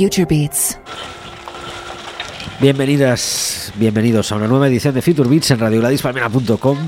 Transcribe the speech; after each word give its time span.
Future 0.00 0.24
Beats. 0.24 0.78
Bienvenidas, 2.58 3.70
bienvenidos 3.76 4.32
a 4.32 4.36
una 4.36 4.46
nueva 4.46 4.66
edición 4.68 4.94
de 4.94 5.02
Future 5.02 5.28
Beats 5.28 5.50
en 5.50 5.58
radiogradispalmera.com. 5.58 6.78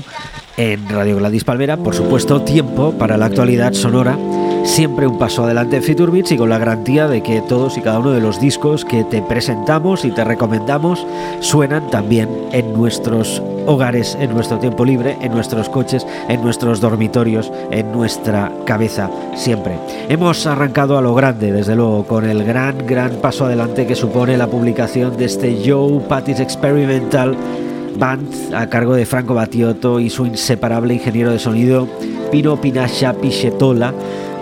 En 0.57 0.89
Radio 0.89 1.17
Gladys 1.17 1.43
Palmera, 1.43 1.77
por 1.77 1.93
supuesto, 1.93 2.41
tiempo 2.41 2.97
para 2.97 3.15
la 3.17 3.27
actualidad 3.27 3.73
sonora 3.73 4.17
siempre 4.65 5.05
un 5.05 5.19
paso 5.19 5.43
adelante 5.43 5.75
en 5.75 5.83
Future 5.83 6.11
Beats 6.11 6.31
y 6.31 6.37
con 6.37 6.49
la 6.49 6.57
garantía 6.57 7.07
de 7.07 7.21
que 7.21 7.41
todos 7.41 7.77
y 7.77 7.81
cada 7.81 7.99
uno 7.99 8.13
de 8.13 8.21
los 8.21 8.39
discos 8.39 8.85
que 8.85 9.03
te 9.03 9.21
presentamos 9.21 10.05
y 10.05 10.11
te 10.11 10.23
recomendamos 10.23 11.05
suenan 11.41 11.89
también 11.91 12.29
en 12.51 12.73
nuestros 12.73 13.43
hogares, 13.65 14.17
en 14.19 14.33
nuestro 14.33 14.59
tiempo 14.59 14.85
libre, 14.85 15.17
en 15.21 15.31
nuestros 15.31 15.69
coches, 15.69 16.05
en 16.29 16.41
nuestros 16.41 16.81
dormitorios, 16.81 17.51
en 17.71 17.91
nuestra 17.91 18.51
cabeza, 18.65 19.09
siempre. 19.35 19.77
Hemos 20.09 20.45
arrancado 20.45 20.97
a 20.97 21.01
lo 21.01 21.15
grande, 21.15 21.51
desde 21.51 21.75
luego, 21.75 22.05
con 22.05 22.25
el 22.25 22.43
gran, 22.43 22.85
gran 22.85 23.11
paso 23.17 23.45
adelante 23.45 23.87
que 23.87 23.95
supone 23.95 24.37
la 24.37 24.47
publicación 24.47 25.17
de 25.17 25.25
este 25.25 25.61
Joe 25.65 25.99
Pattis 26.01 26.39
Experimental 26.39 27.35
Band 27.97 28.53
a 28.53 28.67
cargo 28.67 28.95
de 28.95 29.05
Franco 29.05 29.33
Battiotto 29.33 29.99
y 29.99 30.09
su 30.09 30.25
inseparable 30.25 30.95
ingeniero 30.95 31.31
de 31.31 31.39
sonido 31.39 31.87
Pino 32.31 32.59
Pinascia 32.59 33.13
Pichetola 33.13 33.93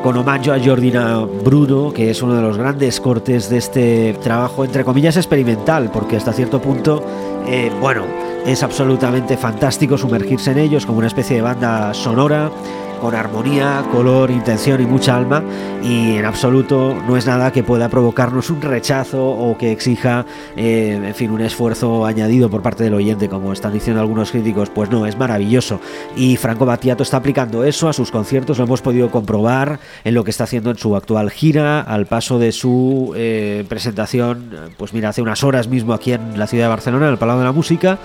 con 0.01 0.17
homaggio 0.17 0.53
a 0.53 0.59
Jordina 0.59 1.19
Bruno, 1.43 1.93
que 1.93 2.09
es 2.09 2.21
uno 2.23 2.33
de 2.35 2.41
los 2.41 2.57
grandes 2.57 2.99
cortes 2.99 3.49
de 3.49 3.57
este 3.57 4.15
trabajo, 4.23 4.65
entre 4.65 4.83
comillas, 4.83 5.15
experimental, 5.15 5.91
porque 5.91 6.17
hasta 6.17 6.33
cierto 6.33 6.59
punto, 6.59 7.03
eh, 7.47 7.71
bueno, 7.79 8.05
es 8.45 8.63
absolutamente 8.63 9.37
fantástico 9.37 9.97
sumergirse 9.97 10.51
en 10.51 10.57
ellos 10.57 10.85
como 10.85 10.97
una 10.97 11.07
especie 11.07 11.35
de 11.35 11.41
banda 11.41 11.93
sonora 11.93 12.51
con 13.01 13.15
armonía, 13.15 13.83
color, 13.91 14.29
intención 14.29 14.79
y 14.79 14.85
mucha 14.85 15.17
alma 15.17 15.43
y 15.83 16.17
en 16.17 16.25
absoluto 16.25 16.95
no 17.07 17.17
es 17.17 17.25
nada 17.25 17.51
que 17.51 17.63
pueda 17.63 17.89
provocarnos 17.89 18.49
un 18.51 18.61
rechazo 18.61 19.27
o 19.27 19.57
que 19.57 19.71
exija, 19.71 20.25
eh, 20.55 21.01
en 21.03 21.15
fin, 21.15 21.31
un 21.31 21.41
esfuerzo 21.41 22.05
añadido 22.05 22.49
por 22.49 22.61
parte 22.61 22.83
del 22.83 22.93
oyente, 22.93 23.27
como 23.27 23.51
están 23.51 23.73
diciendo 23.73 24.01
algunos 24.01 24.31
críticos, 24.31 24.69
pues 24.69 24.89
no, 24.91 25.07
es 25.07 25.17
maravilloso. 25.17 25.81
Y 26.15 26.37
Franco 26.37 26.65
Battiato 26.65 27.01
está 27.01 27.17
aplicando 27.17 27.63
eso 27.63 27.89
a 27.89 27.93
sus 27.93 28.11
conciertos, 28.11 28.59
lo 28.59 28.65
hemos 28.65 28.81
podido 28.81 29.09
comprobar 29.09 29.79
en 30.03 30.13
lo 30.13 30.23
que 30.23 30.29
está 30.29 30.43
haciendo 30.43 30.69
en 30.69 30.77
su 30.77 30.95
actual 30.95 31.31
gira, 31.31 31.81
al 31.81 32.05
paso 32.05 32.37
de 32.37 32.51
su 32.51 33.13
eh, 33.15 33.65
presentación, 33.67 34.51
pues 34.77 34.93
mira, 34.93 35.09
hace 35.09 35.21
unas 35.21 35.43
horas 35.43 35.67
mismo 35.67 35.93
aquí 35.93 36.13
en 36.13 36.37
la 36.37 36.45
ciudad 36.45 36.65
de 36.65 36.69
Barcelona, 36.69 37.07
en 37.07 37.13
el 37.13 37.17
Palau 37.17 37.39
de 37.39 37.45
la 37.45 37.51
Música. 37.51 37.97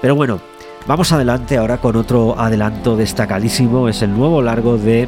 Pero 0.00 0.14
bueno, 0.14 0.40
Vamos 0.88 1.12
adelante 1.12 1.58
ahora 1.58 1.76
con 1.76 1.96
otro 1.96 2.40
adelanto 2.40 2.96
destacadísimo, 2.96 3.90
es 3.90 4.00
el 4.00 4.10
nuevo 4.16 4.40
largo 4.40 4.78
de 4.78 5.06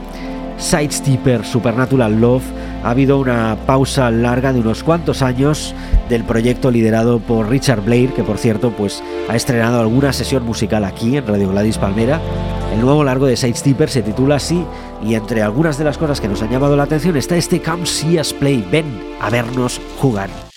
Sidestepper 0.59 1.43
Supernatural 1.43 2.21
Love. 2.21 2.45
Ha 2.85 2.91
habido 2.91 3.19
una 3.19 3.57
pausa 3.65 4.11
larga 4.11 4.53
de 4.53 4.61
unos 4.61 4.85
cuantos 4.85 5.23
años 5.23 5.75
del 6.11 6.25
proyecto 6.25 6.71
liderado 6.71 7.19
por 7.19 7.49
Richard 7.49 7.81
Blair, 7.81 8.13
que 8.13 8.23
por 8.23 8.37
cierto 8.37 8.73
pues 8.73 9.03
ha 9.31 9.35
estrenado 9.35 9.81
alguna 9.81 10.13
sesión 10.13 10.45
musical 10.45 10.85
aquí 10.85 11.17
en 11.17 11.27
Radio 11.27 11.49
Gladys 11.49 11.79
Palmera. 11.79 12.21
El 12.75 12.83
nuevo 12.83 13.03
largo 13.03 13.25
de 13.25 13.39
Sidestepper 13.39 13.89
se 13.89 14.03
titula 14.03 14.37
así 14.37 14.63
y 15.03 15.15
entre 15.15 15.41
algunas 15.41 15.79
de 15.79 15.85
las 15.85 15.97
cosas 15.97 16.21
que 16.21 16.29
nos 16.29 16.43
han 16.43 16.51
llamado 16.51 16.77
la 16.77 16.83
atención 16.83 17.17
está 17.17 17.37
este 17.37 17.63
Come 17.63 17.87
See 17.87 18.21
Us 18.21 18.35
Play, 18.35 18.63
ven 18.71 18.85
a 19.19 19.31
vernos 19.31 19.81
jugar. 19.99 20.50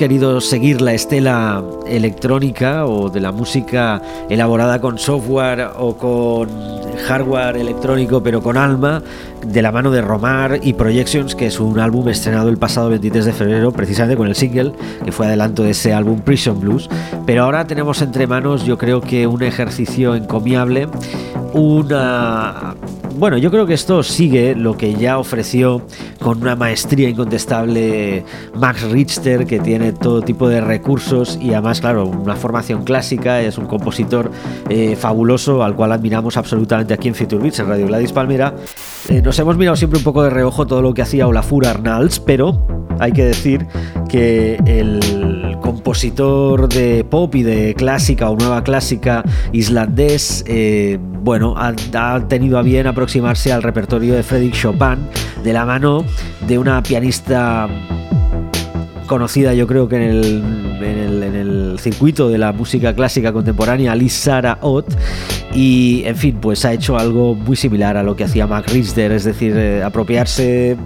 Querido 0.00 0.40
seguir 0.40 0.80
la 0.80 0.94
estela 0.94 1.62
electrónica 1.86 2.86
o 2.86 3.10
de 3.10 3.20
la 3.20 3.32
música 3.32 4.00
elaborada 4.30 4.80
con 4.80 4.98
software 4.98 5.72
o 5.76 5.94
con 5.98 6.48
hardware 7.06 7.58
electrónico 7.58 8.22
pero 8.22 8.42
con 8.42 8.56
alma 8.56 9.02
de 9.46 9.60
la 9.60 9.70
mano 9.70 9.90
de 9.90 10.00
Romar 10.00 10.58
y 10.62 10.72
Projections 10.72 11.34
que 11.34 11.44
es 11.48 11.60
un 11.60 11.78
álbum 11.78 12.08
estrenado 12.08 12.48
el 12.48 12.56
pasado 12.56 12.88
23 12.88 13.26
de 13.26 13.32
febrero 13.34 13.72
precisamente 13.72 14.16
con 14.16 14.26
el 14.26 14.34
single 14.34 14.72
que 15.04 15.12
fue 15.12 15.26
adelanto 15.26 15.64
de 15.64 15.72
ese 15.72 15.92
álbum 15.92 16.20
Prison 16.20 16.58
Blues. 16.58 16.88
Pero 17.26 17.44
ahora 17.44 17.66
tenemos 17.66 18.00
entre 18.00 18.26
manos 18.26 18.64
yo 18.64 18.78
creo 18.78 19.02
que 19.02 19.26
un 19.26 19.42
ejercicio 19.42 20.14
encomiable 20.14 20.88
una 21.52 22.74
bueno, 23.16 23.36
yo 23.38 23.50
creo 23.50 23.66
que 23.66 23.74
esto 23.74 24.02
sigue 24.02 24.54
lo 24.54 24.76
que 24.76 24.94
ya 24.94 25.18
ofreció 25.18 25.82
con 26.20 26.40
una 26.42 26.56
maestría 26.56 27.08
incontestable 27.08 28.24
Max 28.54 28.82
Richter, 28.90 29.46
que 29.46 29.58
tiene 29.60 29.92
todo 29.92 30.22
tipo 30.22 30.48
de 30.48 30.60
recursos 30.60 31.38
y 31.40 31.52
además, 31.52 31.80
claro, 31.80 32.06
una 32.06 32.36
formación 32.36 32.84
clásica, 32.84 33.40
es 33.40 33.58
un 33.58 33.66
compositor 33.66 34.30
eh, 34.68 34.96
fabuloso 34.96 35.62
al 35.62 35.74
cual 35.74 35.92
admiramos 35.92 36.36
absolutamente 36.36 36.94
aquí 36.94 37.08
en 37.08 37.14
Future 37.14 37.42
Beats, 37.42 37.58
en 37.58 37.68
Radio 37.68 37.86
Gladys 37.86 38.12
Palmera. 38.12 38.54
Eh, 39.08 39.22
nos 39.22 39.38
hemos 39.38 39.56
mirado 39.56 39.76
siempre 39.76 39.98
un 39.98 40.04
poco 40.04 40.22
de 40.22 40.30
reojo 40.30 40.66
todo 40.66 40.82
lo 40.82 40.94
que 40.94 41.02
hacía 41.02 41.26
Olafur 41.26 41.66
Arnalds, 41.66 42.20
pero 42.20 42.86
hay 42.98 43.12
que 43.12 43.24
decir 43.24 43.66
que 44.08 44.58
el 44.66 45.56
compositor 45.60 46.68
de 46.68 47.04
pop 47.04 47.34
y 47.34 47.42
de 47.42 47.74
clásica 47.74 48.28
o 48.30 48.36
nueva 48.36 48.62
clásica 48.62 49.24
islandés, 49.52 50.44
eh, 50.46 50.98
bueno, 51.00 51.54
ha, 51.56 51.74
tenido 52.28 52.58
a 52.58 52.62
bien 52.62 52.86
aproximarse 52.86 53.52
al 53.52 53.62
repertorio 53.62 54.14
de 54.14 54.22
Frédéric 54.22 54.54
Chopin 54.54 54.98
de 55.42 55.52
la 55.52 55.64
mano 55.64 56.04
de 56.46 56.58
una 56.58 56.82
pianista 56.82 57.68
conocida 59.06 59.54
yo 59.54 59.66
creo 59.66 59.88
que 59.88 59.96
en 59.96 60.02
el, 60.02 61.76
circuito 61.80 62.28
de 62.28 62.36
la 62.36 62.52
música 62.52 62.94
clásica 62.94 63.32
contemporánea, 63.32 63.94
Lisa 63.94 64.58
Ott, 64.60 64.86
y 65.54 66.02
en 66.04 66.16
fin, 66.16 66.38
pues 66.40 66.64
ha 66.64 66.72
hecho 66.72 66.98
algo 66.98 67.34
muy 67.34 67.56
similar 67.56 67.96
a 67.96 68.02
lo 68.02 68.16
que 68.16 68.24
hacía 68.24 68.46
Mac 68.46 68.68
Richter, 68.68 69.12
es 69.12 69.24
decir, 69.24 69.56
eh, 69.56 69.82
apropiarse 69.82 70.76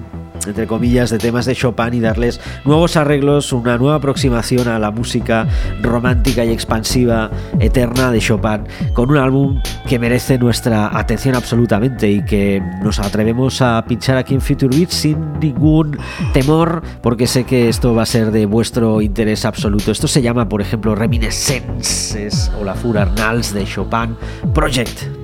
entre 0.46 0.66
comillas, 0.66 1.10
de 1.10 1.18
temas 1.18 1.46
de 1.46 1.54
Chopin 1.54 1.94
y 1.94 2.00
darles 2.00 2.40
nuevos 2.64 2.96
arreglos, 2.96 3.52
una 3.52 3.78
nueva 3.78 3.96
aproximación 3.96 4.68
a 4.68 4.78
la 4.78 4.90
música 4.90 5.46
romántica 5.82 6.44
y 6.44 6.52
expansiva 6.52 7.30
eterna 7.60 8.10
de 8.10 8.20
Chopin, 8.20 8.64
con 8.92 9.10
un 9.10 9.16
álbum 9.16 9.60
que 9.88 9.98
merece 9.98 10.38
nuestra 10.38 10.96
atención 10.96 11.34
absolutamente 11.34 12.10
y 12.10 12.24
que 12.24 12.62
nos 12.82 12.98
atrevemos 12.98 13.60
a 13.62 13.84
pinchar 13.86 14.16
aquí 14.16 14.34
en 14.34 14.40
Future 14.40 14.76
Beats 14.76 14.94
sin 14.94 15.38
ningún 15.38 15.98
temor, 16.32 16.82
porque 17.02 17.26
sé 17.26 17.44
que 17.44 17.68
esto 17.68 17.94
va 17.94 18.02
a 18.02 18.06
ser 18.06 18.30
de 18.30 18.46
vuestro 18.46 19.00
interés 19.00 19.44
absoluto. 19.44 19.90
Esto 19.90 20.08
se 20.08 20.22
llama, 20.22 20.48
por 20.48 20.60
ejemplo, 20.60 20.94
Reminiscences 20.94 22.50
o 22.60 22.64
la 22.64 22.74
Fura 22.74 23.02
Arnals 23.02 23.52
de 23.52 23.64
Chopin 23.64 24.16
Project. 24.52 25.23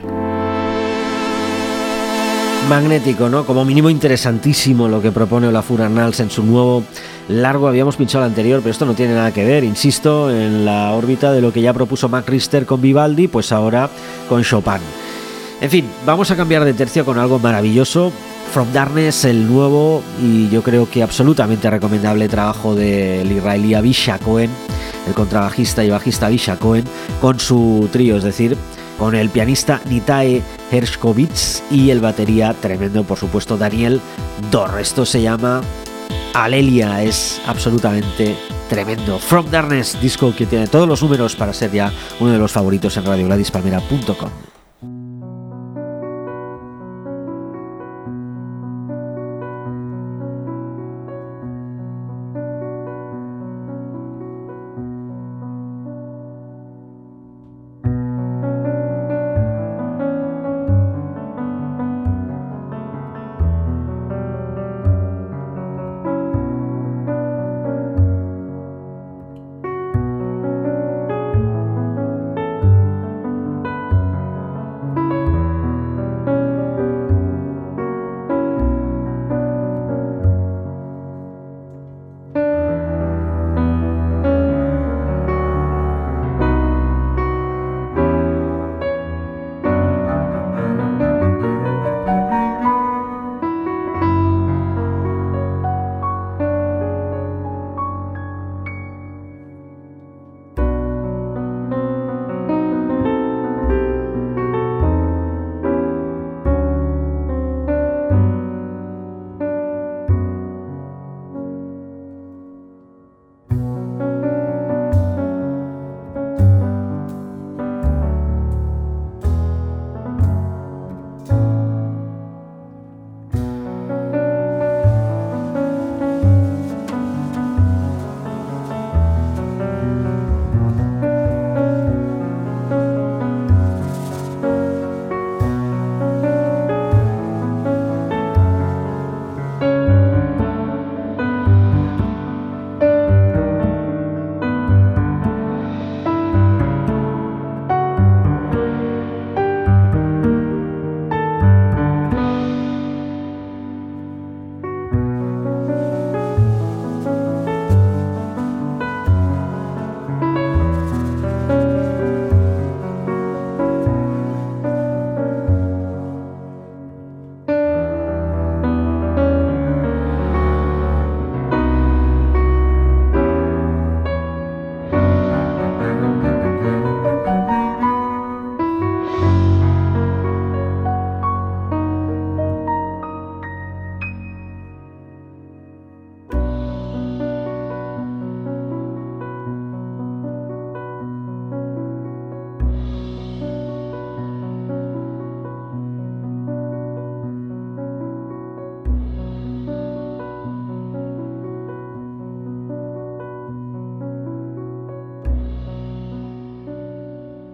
Magnético, 2.71 3.27
¿no? 3.27 3.45
Como 3.45 3.65
mínimo 3.65 3.89
interesantísimo 3.89 4.87
lo 4.87 5.01
que 5.01 5.11
propone 5.11 5.45
Olafur 5.45 5.81
Arnalds 5.81 6.21
en 6.21 6.29
su 6.29 6.41
nuevo 6.41 6.85
largo. 7.27 7.67
Habíamos 7.67 7.97
pinchado 7.97 8.23
el 8.23 8.29
anterior, 8.29 8.61
pero 8.61 8.71
esto 8.71 8.85
no 8.85 8.93
tiene 8.93 9.13
nada 9.13 9.33
que 9.33 9.43
ver, 9.43 9.65
insisto, 9.65 10.31
en 10.31 10.63
la 10.63 10.93
órbita 10.93 11.33
de 11.33 11.41
lo 11.41 11.51
que 11.51 11.61
ya 11.61 11.73
propuso 11.73 12.07
Mac 12.07 12.29
Richter 12.29 12.65
con 12.65 12.79
Vivaldi, 12.79 13.27
pues 13.27 13.51
ahora 13.51 13.89
con 14.29 14.41
Chopin. 14.41 14.79
En 15.59 15.69
fin, 15.69 15.85
vamos 16.05 16.31
a 16.31 16.37
cambiar 16.37 16.63
de 16.63 16.73
tercio 16.73 17.03
con 17.03 17.19
algo 17.19 17.39
maravilloso. 17.39 18.09
From 18.53 18.71
Darkness, 18.71 19.25
el 19.25 19.51
nuevo 19.51 20.01
y 20.23 20.47
yo 20.47 20.63
creo 20.63 20.89
que 20.89 21.03
absolutamente 21.03 21.69
recomendable 21.69 22.29
trabajo 22.29 22.73
del 22.73 23.29
israelí 23.29 23.73
Avisha 23.73 24.17
Cohen, 24.17 24.49
el 25.09 25.13
contrabajista 25.13 25.83
y 25.83 25.89
bajista 25.89 26.27
Avisha 26.27 26.55
Cohen, 26.55 26.85
con 27.19 27.37
su 27.37 27.89
trío, 27.91 28.15
es 28.15 28.23
decir, 28.23 28.55
con 29.01 29.15
el 29.15 29.31
pianista 29.31 29.81
Nitae 29.89 30.43
Hershkovitz 30.71 31.63
y 31.71 31.89
el 31.89 32.01
batería 32.01 32.53
tremendo, 32.53 33.03
por 33.03 33.17
supuesto, 33.17 33.57
Daniel 33.57 33.99
Dor. 34.51 34.79
Esto 34.79 35.07
se 35.07 35.23
llama 35.23 35.63
Alelia, 36.35 37.01
es 37.01 37.41
absolutamente 37.47 38.35
tremendo. 38.69 39.17
From 39.17 39.49
Darkness, 39.49 39.99
disco 39.99 40.35
que 40.35 40.45
tiene 40.45 40.67
todos 40.67 40.87
los 40.87 41.01
números 41.01 41.35
para 41.35 41.51
ser 41.51 41.71
ya 41.71 41.91
uno 42.19 42.31
de 42.31 42.37
los 42.37 42.51
favoritos 42.51 42.95
en 42.95 43.05
radiogradispalmera.com. 43.05 44.50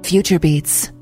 Future 0.07 0.39
Beats. 0.39 0.93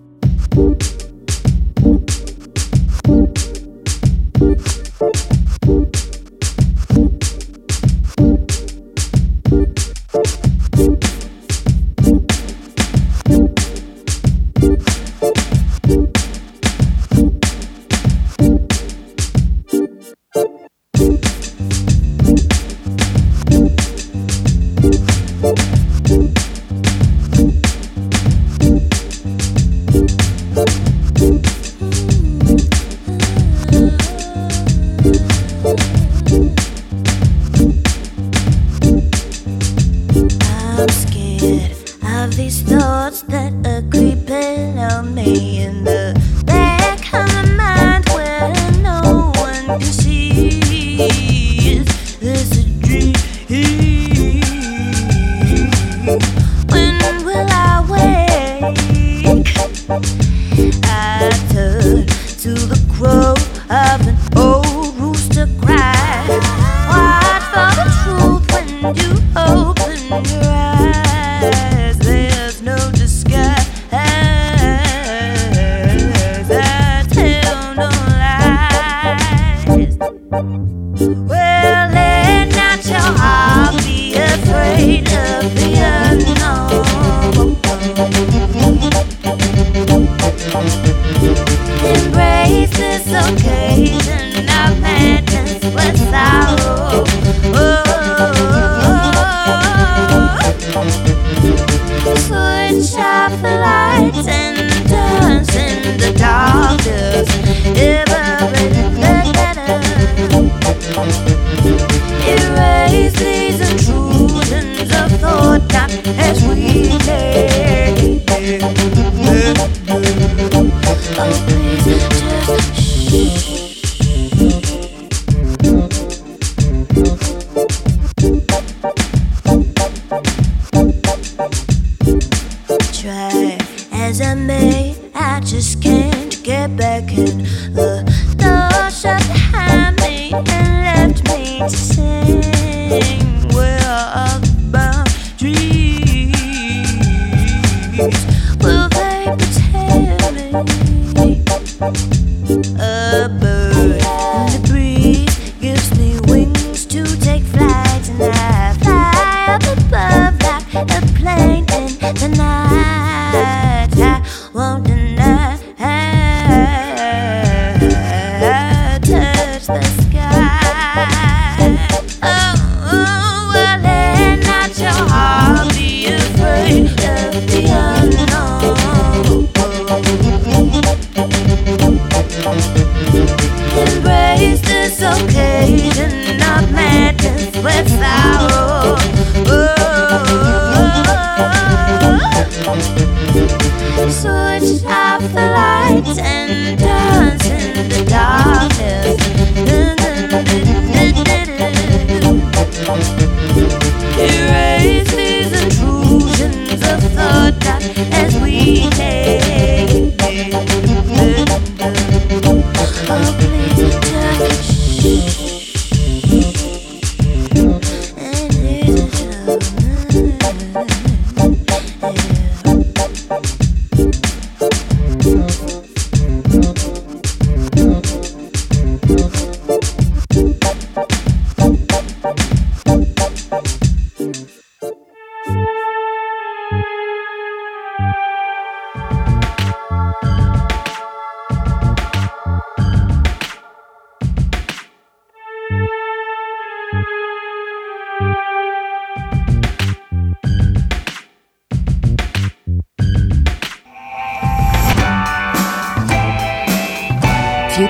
Thank 123.16 123.60
you. 123.60 123.65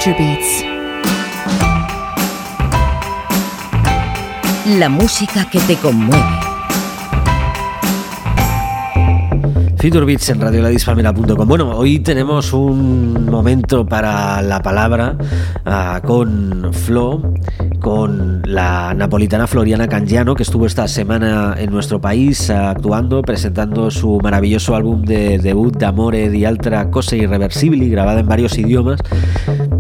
Future. 0.05 0.37
La 4.77 4.87
música 4.87 5.49
que 5.49 5.59
te 5.61 5.75
conmueve. 5.77 6.21
Future 9.77 10.05
Beats 10.05 10.29
en 10.29 10.41
radioladispalmera.com. 10.41 11.47
Bueno, 11.47 11.75
hoy 11.75 11.99
tenemos 11.99 12.53
un 12.53 13.25
momento 13.25 13.83
para 13.87 14.43
la 14.43 14.61
palabra 14.61 15.17
ah, 15.65 15.99
con 16.05 16.71
Flo, 16.71 17.33
con 17.79 18.43
la 18.45 18.93
napolitana 18.93 19.47
Floriana 19.47 19.87
Cangiano, 19.87 20.35
que 20.35 20.43
estuvo 20.43 20.67
esta 20.67 20.87
semana 20.87 21.55
en 21.57 21.71
nuestro 21.71 21.99
país 21.99 22.51
ah, 22.51 22.69
actuando, 22.69 23.23
presentando 23.23 23.89
su 23.89 24.19
maravilloso 24.21 24.75
álbum 24.75 25.01
de 25.01 25.39
debut 25.39 25.75
de 25.75 25.85
Amore 25.87 26.29
di 26.29 26.45
Altra 26.45 26.91
Cose 26.91 27.17
Irreversibili, 27.17 27.89
grabado 27.89 28.19
en 28.19 28.27
varios 28.27 28.55
idiomas 28.59 28.99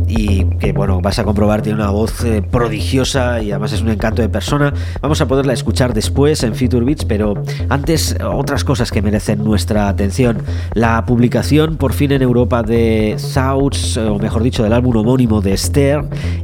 y 0.07 0.45
que 0.57 0.71
bueno, 0.71 1.01
vas 1.01 1.19
a 1.19 1.23
comprobar 1.23 1.61
tiene 1.61 1.79
una 1.79 1.89
voz 1.89 2.23
eh, 2.23 2.41
prodigiosa 2.41 3.41
y 3.41 3.51
además 3.51 3.73
es 3.73 3.81
un 3.81 3.89
encanto 3.89 4.21
de 4.21 4.29
persona. 4.29 4.73
Vamos 5.01 5.21
a 5.21 5.27
poderla 5.27 5.53
escuchar 5.53 5.93
después 5.93 6.43
en 6.43 6.55
Future 6.55 6.85
Beats, 6.85 7.05
pero 7.05 7.35
antes 7.69 8.15
otras 8.23 8.63
cosas 8.63 8.91
que 8.91 9.01
merecen 9.01 9.43
nuestra 9.43 9.87
atención. 9.87 10.37
La 10.73 11.05
publicación 11.05 11.77
por 11.77 11.93
fin 11.93 12.11
en 12.11 12.21
Europa 12.21 12.63
de 12.63 13.17
Thoughts, 13.33 13.97
o 13.97 14.19
mejor 14.19 14.43
dicho, 14.43 14.63
del 14.63 14.73
álbum 14.73 14.95
homónimo 14.97 15.41
de 15.41 15.53
Esther 15.53 16.03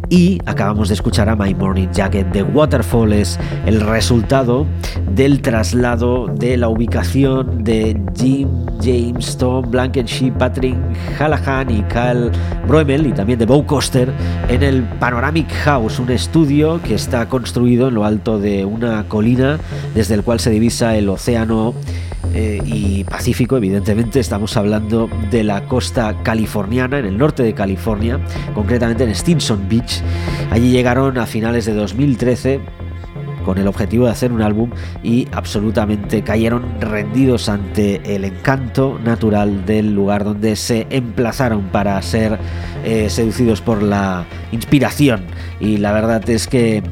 y 0.10 0.40
acabamos 0.46 0.90
de 0.90 0.96
escuchar 0.96 1.30
a 1.30 1.36
My 1.36 1.54
Morning 1.56 1.88
Jacket 1.94 2.28
de 2.34 2.44
Waterfall 2.44 3.14
es 3.14 3.40
el 3.66 3.80
resultado 3.80 4.66
del 5.16 5.42
traslado 5.42 6.28
de 6.28 6.58
la 6.58 6.68
ubicación 6.68 7.64
de 7.64 8.00
Jim 8.16 8.50
James, 8.82 9.38
Tom 9.38 9.70
Blankenship, 9.72 10.32
Patrick 10.32 10.76
Hallahan 11.18 11.70
y 11.70 11.84
Kyle 11.84 12.32
Broemel 12.68 13.08
y 13.08 13.14
también 13.14 13.40
de 13.40 13.46
Bow 13.52 13.66
Coster 13.66 14.14
en 14.48 14.64
el 14.64 14.84
Panoramic 14.84 15.52
House, 15.66 16.00
un 16.00 16.10
estudio 16.10 16.82
que 16.82 16.96
está 16.96 17.28
construido 17.28 17.90
en 17.90 17.96
lo 17.96 18.06
alto 18.06 18.40
de 18.40 18.64
una 18.64 19.10
colina 19.10 19.60
desde 19.94 20.14
el 20.14 20.24
cual 20.24 20.40
se 20.40 20.52
divisa 20.52 20.96
el 20.96 21.10
océano 21.10 21.74
eh, 22.34 22.62
y 22.64 23.04
Pacífico, 23.04 23.58
evidentemente 23.58 24.22
estamos 24.22 24.56
hablando 24.56 25.10
de 25.32 25.44
la 25.44 25.66
costa 25.66 26.24
californiana, 26.24 27.00
en 27.00 27.06
el 27.06 27.18
norte 27.18 27.44
de 27.44 27.54
California, 27.54 28.22
concretamente 28.54 29.04
en 29.04 29.14
Stinson 29.14 29.68
Beach. 29.68 30.02
Allí 30.50 30.72
llegaron 30.72 31.18
a 31.18 31.26
finales 31.26 31.66
de 31.66 31.74
2013 31.74 32.62
con 33.44 33.58
el 33.58 33.68
objetivo 33.68 34.06
de 34.06 34.12
hacer 34.12 34.32
un 34.32 34.42
álbum 34.42 34.72
y 35.04 35.28
absolutamente 35.32 36.22
cayeron 36.22 36.64
rendidos 36.80 37.50
ante 37.50 38.16
el 38.16 38.26
encanto 38.26 39.00
natural 39.04 39.66
del 39.66 39.94
lugar 39.94 40.24
donde 40.24 40.56
se 40.56 40.88
emplazaron 40.90 41.64
para 41.70 42.02
ser 42.02 42.40
eh, 42.84 43.10
seducidos 43.10 43.62
por 43.62 43.84
la 43.84 44.26
inspiración. 44.52 45.26
Y 45.60 45.78
la 45.78 45.92
verdad 45.92 46.28
es 46.30 46.48
que 46.48 46.84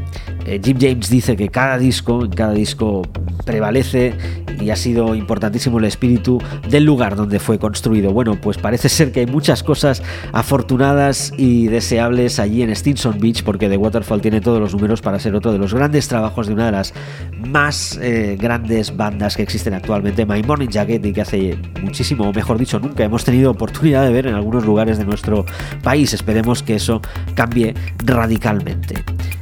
eh, 0.50 0.60
Jim 0.64 0.78
James 0.80 1.10
dice 1.10 1.36
que 1.36 1.50
cada 1.50 1.78
disco, 1.78 2.26
en 2.26 2.32
cada 2.32 2.54
disco 2.54 3.04
prevalece 3.46 4.14
y 4.60 4.72
ha 4.72 4.76
sido 4.76 5.14
importantísimo 5.14 5.78
el 5.78 5.86
espíritu 5.86 6.42
del 6.68 6.86
lugar 6.86 7.16
donde 7.16 7.40
fue 7.40 7.60
construido. 7.60 8.12
Bueno, 8.14 8.40
pues 8.42 8.58
parece 8.58 8.90
ser 8.90 9.12
que 9.12 9.20
hay 9.22 9.26
muchas 9.28 9.62
cosas 9.62 10.02
afortunadas 10.34 11.32
y 11.38 11.68
deseables 11.68 12.40
allí 12.40 12.64
en 12.64 12.76
Stinson 12.76 13.20
Beach 13.20 13.44
porque 13.44 13.70
The 13.70 13.78
Waterfall 13.78 14.22
tiene 14.22 14.42
todos 14.42 14.60
los 14.60 14.74
números 14.74 15.02
para 15.02 15.20
ser 15.20 15.36
otro 15.36 15.52
de 15.52 15.60
los 15.60 15.74
grandes 15.74 16.08
trabajos 16.08 16.48
de 16.48 16.54
una 16.54 16.66
de 16.66 16.72
las 16.72 16.94
más 17.48 18.00
eh, 18.02 18.36
grandes 18.40 18.98
bandas 18.98 19.38
que 19.38 19.44
existen 19.44 19.76
actualmente, 19.76 20.26
My 20.26 20.42
Morning 20.42 20.70
Jacket, 20.70 21.06
y 21.06 21.14
que 21.14 21.22
hace 21.22 21.58
muchísimo, 21.84 22.28
o 22.28 22.34
mejor 22.34 22.58
dicho, 22.58 22.80
nunca 22.80 23.04
hemos 23.04 23.24
tenido 23.24 23.52
oportunidad 23.52 24.04
de 24.04 24.12
ver 24.12 24.26
en 24.26 24.34
algunos 24.34 24.66
lugares 24.66 24.98
de 24.98 25.06
nuestro 25.06 25.46
país. 25.84 26.12
Esperemos 26.14 26.64
que 26.64 26.76
eso 26.76 27.02
cambie 27.36 27.76
radicalmente. 28.04 28.96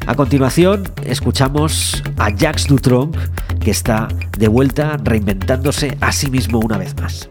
A 0.07 0.15
continuación, 0.15 0.83
escuchamos 1.05 2.01
a 2.17 2.29
Jacques 2.29 2.67
Dutronc, 2.67 3.17
que 3.59 3.71
está 3.71 4.07
de 4.37 4.47
vuelta 4.47 4.95
reinventándose 5.03 5.97
a 5.99 6.13
sí 6.13 6.31
mismo 6.31 6.59
una 6.59 6.77
vez 6.77 6.95
más. 6.95 7.29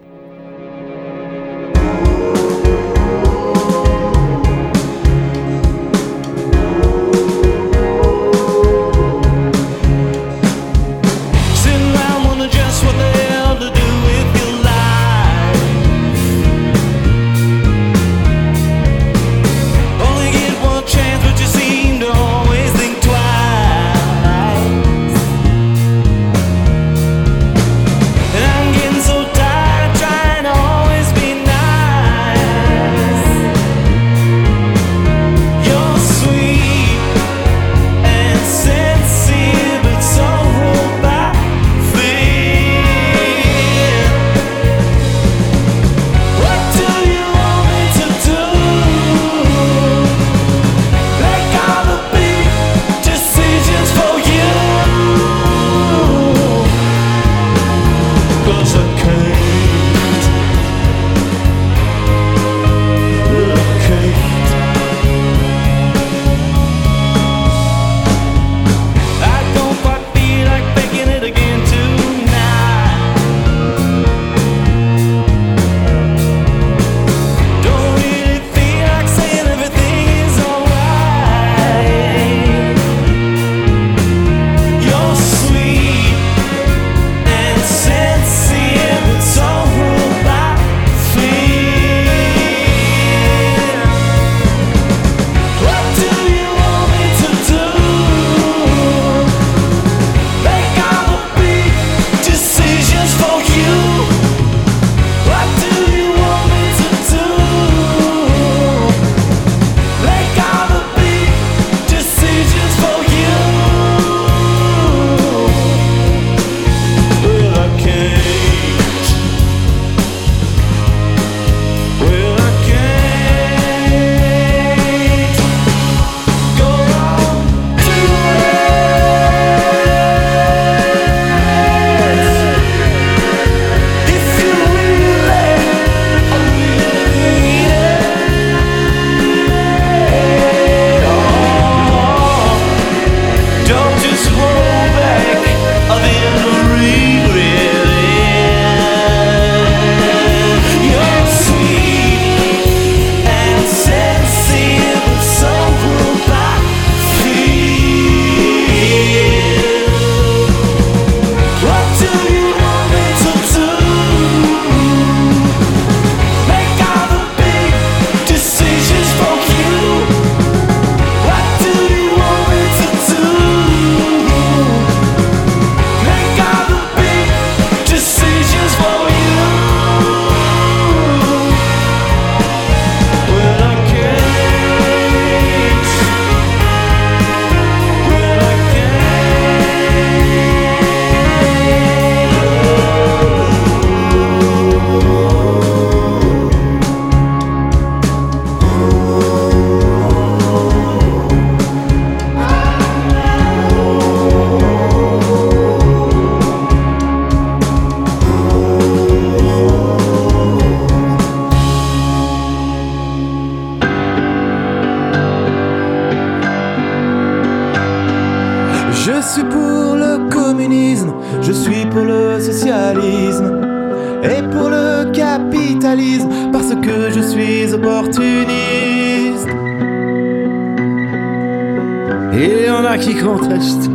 Qui 232.98 233.14
contestent, 233.14 233.90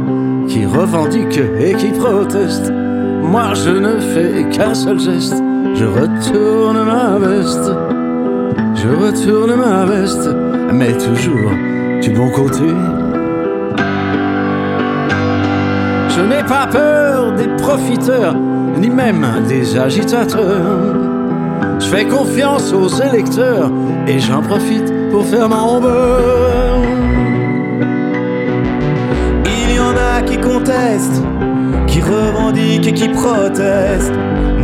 qui 0.47 0.65
revendiquent 0.65 1.41
et 1.59 1.73
qui 1.73 1.87
protestent. 1.87 2.71
Moi 2.71 3.53
je 3.55 3.71
ne 3.71 3.99
fais 3.99 4.45
qu'un 4.55 4.73
seul 4.73 4.99
geste, 4.99 5.35
je 5.73 5.85
retourne 5.85 6.85
ma 6.85 7.17
veste. 7.17 7.71
Je 8.75 8.87
retourne 8.87 9.55
ma 9.55 9.85
veste, 9.85 10.29
mais 10.71 10.93
toujours 10.93 11.51
du 12.01 12.11
bon 12.11 12.29
côté. 12.29 12.69
Je 16.09 16.21
n'ai 16.21 16.43
pas 16.43 16.67
peur 16.71 17.33
des 17.33 17.47
profiteurs, 17.61 18.35
ni 18.77 18.89
même 18.89 19.25
des 19.49 19.77
agitateurs. 19.77 20.95
Je 21.79 21.85
fais 21.87 22.05
confiance 22.05 22.71
aux 22.71 22.87
électeurs 22.87 23.71
et 24.07 24.19
j'en 24.19 24.41
profite 24.41 24.93
pour 25.11 25.25
faire 25.25 25.49
mon 25.49 25.81
beurre. 25.81 26.50
Qui 31.87 32.01
revendiquent 32.01 32.87
et 32.87 32.93
qui 32.93 33.09
protestent. 33.09 34.13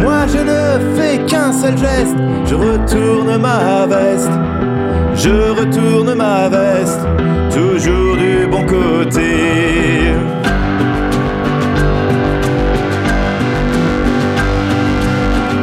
Moi 0.01 0.25
je 0.27 0.39
ne 0.39 0.95
fais 0.95 1.17
qu'un 1.25 1.51
seul 1.51 1.77
geste, 1.77 2.15
je 2.45 2.55
retourne 2.55 3.37
ma 3.37 3.85
veste. 3.87 4.31
Je 5.15 5.29
retourne 5.29 6.13
ma 6.13 6.47
veste, 6.47 6.99
toujours 7.51 8.15
du 8.17 8.47
bon 8.47 8.63
côté. 8.65 10.13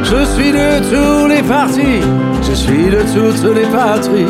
Je 0.03 0.25
suis 0.25 0.51
de 0.51 0.79
tous 0.89 1.27
les 1.27 1.41
partis, 1.41 2.01
je 2.47 2.53
suis 2.53 2.89
de 2.89 3.01
toutes 3.13 3.55
les 3.55 3.65
patries. 3.67 4.25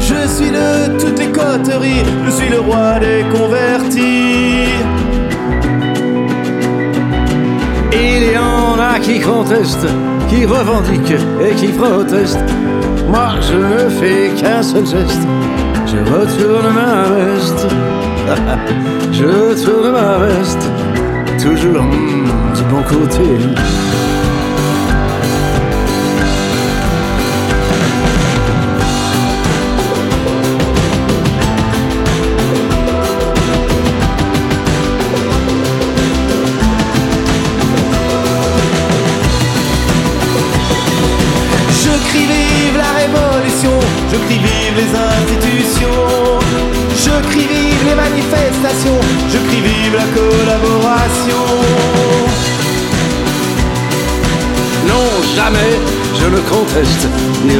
Je 0.00 0.26
suis 0.26 0.50
de 0.50 0.98
toutes 0.98 1.18
les 1.18 1.30
coteries, 1.32 2.02
je 2.24 2.30
suis 2.30 2.48
le 2.48 2.60
roi 2.60 2.98
des 2.98 3.24
convertis. 3.36 4.97
Il 8.00 8.32
y 8.32 8.38
en 8.38 8.78
a 8.78 9.00
qui 9.00 9.20
contestent, 9.20 9.86
qui 10.28 10.46
revendiquent 10.46 11.20
et 11.40 11.54
qui 11.56 11.68
protestent. 11.68 12.44
Moi, 13.08 13.30
je 13.40 13.56
ne 13.56 13.88
fais 13.88 14.30
qu'un 14.40 14.62
seul 14.62 14.86
geste. 14.86 15.26
Je 15.86 15.98
retourne 16.12 16.74
ma 16.74 17.02
veste. 17.16 17.66
je 19.12 19.24
retourne 19.24 19.92
ma 19.92 20.18
veste. 20.18 20.64
Toujours 21.42 21.82
hmm, 21.82 22.52
du 22.54 22.62
bon 22.64 22.82
côté. 22.82 23.28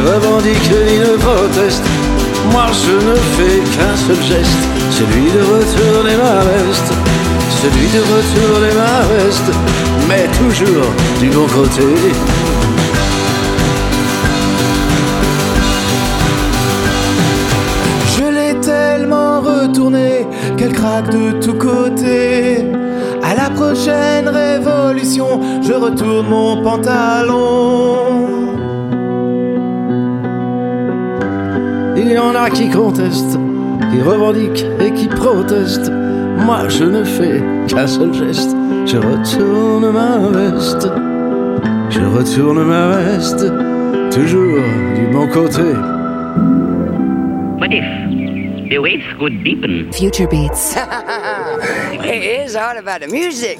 Revendique, 0.00 0.70
ni 0.86 0.98
ne 0.98 1.16
proteste. 1.16 1.84
Moi, 2.52 2.66
je 2.72 2.94
ne 3.08 3.14
fais 3.36 3.58
qu'un 3.72 3.96
seul 3.96 4.22
geste, 4.22 4.64
celui 4.90 5.30
de 5.32 5.40
retourner 5.40 6.16
ma 6.16 6.44
veste. 6.44 6.92
Celui 7.62 7.88
de 7.88 8.00
retourner 8.14 8.72
ma 8.74 9.00
veste, 9.14 9.50
mais 10.08 10.26
toujours 10.38 10.90
du 11.20 11.28
bon 11.28 11.46
côté. 11.46 11.88
Je 18.16 18.24
l'ai 18.24 18.60
tellement 18.60 19.40
retourné 19.40 20.26
qu'elle 20.56 20.72
craque 20.72 21.10
de 21.10 21.32
tous 21.40 21.54
côtés. 21.54 22.64
À 23.24 23.34
la 23.34 23.50
prochaine 23.50 24.28
révolution, 24.28 25.40
je 25.62 25.72
retourne 25.72 26.28
mon 26.28 26.62
pantalon. 26.62 28.37
Il 32.10 32.14
y 32.14 32.18
en 32.18 32.34
a 32.34 32.48
qui 32.48 32.70
contestent, 32.70 33.38
qui 33.92 34.00
revendiquent 34.00 34.64
et 34.80 34.90
qui 34.92 35.08
protestent. 35.08 35.92
Moi, 36.38 36.66
je 36.68 36.84
ne 36.84 37.04
fais 37.04 37.42
qu'un 37.68 37.86
seul 37.86 38.14
geste. 38.14 38.56
Je 38.86 38.96
retourne 38.96 39.92
ma 39.92 40.16
veste. 40.30 40.88
Je 41.90 42.00
retourne 42.00 42.64
ma 42.64 42.96
veste. 42.96 43.52
Toujours 44.10 44.62
du 44.96 45.06
bon 45.12 45.28
côté. 45.28 45.74
What 47.58 47.74
if 47.74 47.84
the 48.70 48.78
waves 48.78 49.04
could 49.18 49.44
deepen? 49.44 49.92
Future 49.92 50.28
Beats. 50.28 50.76
It 51.92 52.46
is 52.48 52.56
all 52.56 52.78
about 52.78 53.02
the 53.02 53.12
music. 53.12 53.58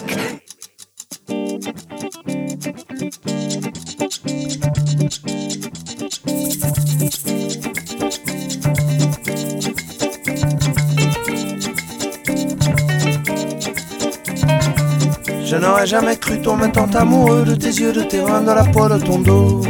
Jamais 15.89 16.17
cru 16.17 16.39
tomber 16.43 16.71
tant 16.71 16.91
amoureux 16.95 17.45
de 17.45 17.55
tes 17.55 17.69
yeux, 17.69 17.95
de 17.95 18.03
tes 18.03 18.21
reins, 18.21 18.43
de 18.43 18.53
la 18.53 18.65
peau 18.65 18.91
de 18.91 18.99
ton 18.99 19.21
dos. 19.21 19.63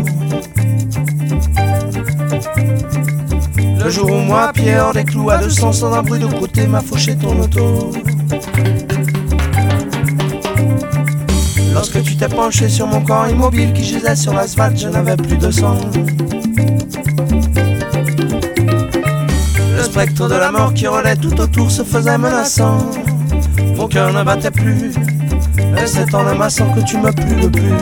Le 3.84 3.88
jour 3.88 4.10
où 4.10 4.18
moi, 4.18 4.50
pied 4.52 4.76
hors 4.76 4.92
des 4.92 5.04
clous, 5.04 5.30
à 5.30 5.38
deux 5.38 5.48
sens, 5.48 5.78
sans 5.78 5.92
un 5.92 6.02
bruit 6.02 6.18
de 6.18 6.26
côté, 6.26 6.66
m'a 6.66 6.80
fauché 6.80 7.14
ton 7.14 7.38
auto. 7.40 7.92
Lorsque 11.72 12.02
tu 12.02 12.16
t'es 12.16 12.28
penché 12.28 12.68
sur 12.68 12.88
mon 12.88 13.00
corps 13.00 13.28
immobile 13.28 13.72
qui 13.72 13.84
gisait 13.84 14.16
sur 14.16 14.34
l'asphalte, 14.34 14.76
je 14.76 14.88
n'avais 14.88 15.16
plus 15.16 15.38
de 15.38 15.52
sang. 15.52 15.76
Le 19.76 19.82
spectre 19.84 20.28
de 20.28 20.34
la 20.34 20.50
mort 20.50 20.74
qui 20.74 20.88
relaie 20.88 21.16
tout 21.16 21.40
autour 21.40 21.70
se 21.70 21.84
faisait 21.84 22.18
menaçant. 22.18 22.78
Mon 23.76 23.86
cœur 23.86 24.12
ne 24.12 24.24
battait 24.24 24.50
plus, 24.50 24.92
c'est 25.86 26.14
en 26.14 26.22
l'amassant 26.22 26.72
que 26.74 26.80
tu 26.80 26.98
me 26.98 27.10
plus 27.12 27.34
le 27.34 27.50
plus. 27.50 27.72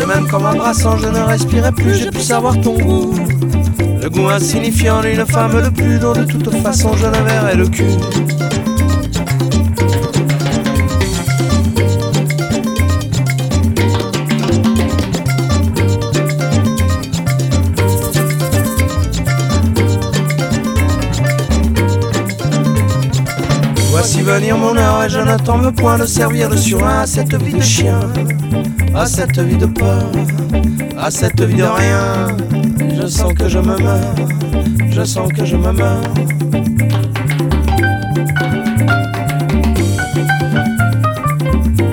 De 0.00 0.04
même 0.04 0.26
qu'en 0.28 0.40
m'embrassant, 0.40 0.96
je 0.96 1.08
ne 1.08 1.20
respirais 1.20 1.72
plus, 1.72 1.94
j'ai 1.94 2.10
pu 2.10 2.20
savoir 2.20 2.60
ton 2.60 2.76
goût. 2.78 3.14
Le 4.02 4.08
goût 4.08 4.28
insignifiant 4.28 5.02
d'une 5.02 5.26
femme 5.26 5.62
de 5.62 5.68
plus, 5.68 5.98
dont 5.98 6.12
de 6.12 6.24
toute 6.24 6.54
façon 6.62 6.96
je 6.96 7.06
ne 7.06 7.24
verrai 7.24 7.56
le 7.56 7.68
cul. 7.68 7.84
Mon 24.30 24.76
heure 24.76 25.02
et 25.02 25.08
je 25.08 25.18
veux 25.18 25.72
point 25.72 25.98
de 25.98 26.06
servir 26.06 26.48
de 26.48 26.56
surin 26.56 27.00
à 27.00 27.06
cette 27.06 27.34
vie 27.42 27.52
de 27.52 27.60
chien, 27.60 27.98
à 28.94 29.04
cette 29.04 29.36
vie 29.40 29.56
de 29.56 29.66
peur, 29.66 30.04
à 30.96 31.10
cette 31.10 31.40
vie 31.40 31.56
de 31.56 31.64
rien. 31.64 32.28
Je 32.94 33.08
sens 33.08 33.34
que 33.34 33.48
je 33.48 33.58
me 33.58 33.76
meurs, 33.76 34.14
je 34.88 35.02
sens 35.02 35.32
que 35.32 35.44
je 35.44 35.56
me 35.56 35.72
meurs. 35.72 36.00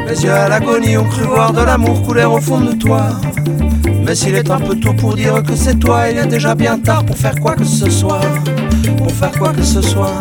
Les 0.07 0.23
yeux 0.23 0.31
à 0.31 0.47
l'agonie 0.47 0.95
ont 0.95 1.05
cru 1.05 1.23
voir 1.23 1.51
de 1.53 1.63
l'amour 1.63 2.03
couler 2.03 2.25
au 2.25 2.39
fond 2.39 2.61
de 2.61 2.73
toi. 2.73 3.07
Mais 4.05 4.13
s'il 4.13 4.35
est 4.35 4.51
un 4.51 4.59
peu 4.59 4.75
tôt 4.75 4.93
pour 4.93 5.15
dire 5.15 5.41
que 5.41 5.55
c'est 5.55 5.79
toi, 5.79 6.07
il 6.11 6.19
est 6.19 6.27
déjà 6.27 6.53
bien 6.53 6.77
tard 6.77 7.03
pour 7.03 7.17
faire 7.17 7.35
quoi 7.41 7.55
que 7.55 7.65
ce 7.65 7.89
soit. 7.89 8.21
Pour 8.95 9.11
faire 9.11 9.31
quoi 9.31 9.53
que 9.53 9.63
ce 9.63 9.81
soit. 9.81 10.19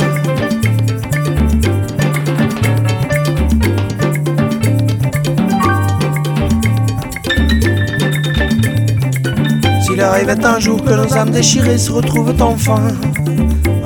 Arrivait 10.07 10.45
un 10.45 10.59
jour 10.61 10.83
que 10.83 10.91
nos 10.91 11.17
âmes 11.17 11.31
déchirées 11.31 11.79
se 11.79 11.91
retrouvent 11.91 12.35
enfin, 12.41 12.81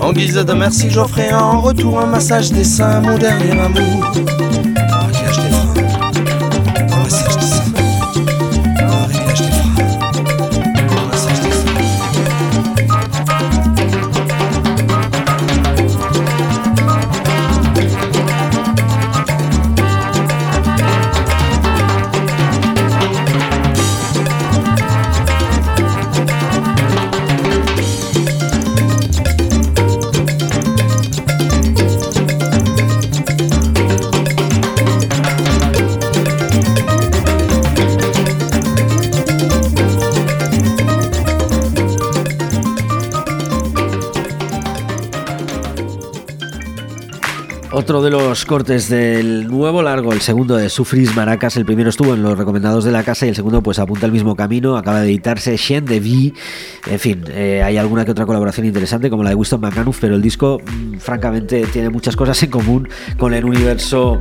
en 0.01 0.12
guise 0.12 0.35
de 0.35 0.53
merci, 0.53 0.91
j'offrirai 0.91 1.35
en 1.35 1.61
retour 1.61 2.01
un 2.01 2.07
massage 2.07 2.53
des 2.53 2.64
seins, 2.64 3.01
mon 3.01 3.18
dernier 3.18 3.53
amour. 3.53 4.12
Otro 47.81 48.03
de 48.03 48.11
los 48.11 48.45
cortes 48.45 48.91
del 48.91 49.49
nuevo 49.49 49.81
largo, 49.81 50.12
el 50.12 50.20
segundo 50.20 50.55
de 50.55 50.68
Sufris 50.68 51.16
Maracas, 51.16 51.57
el 51.57 51.64
primero 51.64 51.89
estuvo 51.89 52.12
en 52.12 52.22
los 52.22 52.37
recomendados 52.37 52.85
de 52.85 52.93
la 52.93 53.03
casa 53.05 53.24
y 53.24 53.31
el 53.31 53.35
segundo 53.35 53.62
pues 53.62 53.78
apunta 53.78 54.05
al 54.05 54.12
mismo 54.12 54.37
camino, 54.37 54.76
acaba 54.76 55.01
de 55.01 55.09
editarse 55.09 55.57
Shen 55.57 55.87
de 55.87 55.99
V, 55.99 56.35
en 56.93 56.99
fin, 56.99 57.24
eh, 57.28 57.62
hay 57.64 57.78
alguna 57.78 58.05
que 58.05 58.11
otra 58.11 58.26
colaboración 58.26 58.66
interesante 58.66 59.09
como 59.09 59.22
la 59.22 59.31
de 59.31 59.37
Winston 59.37 59.62
McManus, 59.62 59.97
pero 59.99 60.14
el 60.14 60.20
disco 60.20 60.61
mm, 60.62 60.99
francamente 60.99 61.64
tiene 61.72 61.89
muchas 61.89 62.16
cosas 62.16 62.43
en 62.43 62.51
común 62.51 62.87
con 63.16 63.33
el 63.33 63.47
universo 63.47 64.20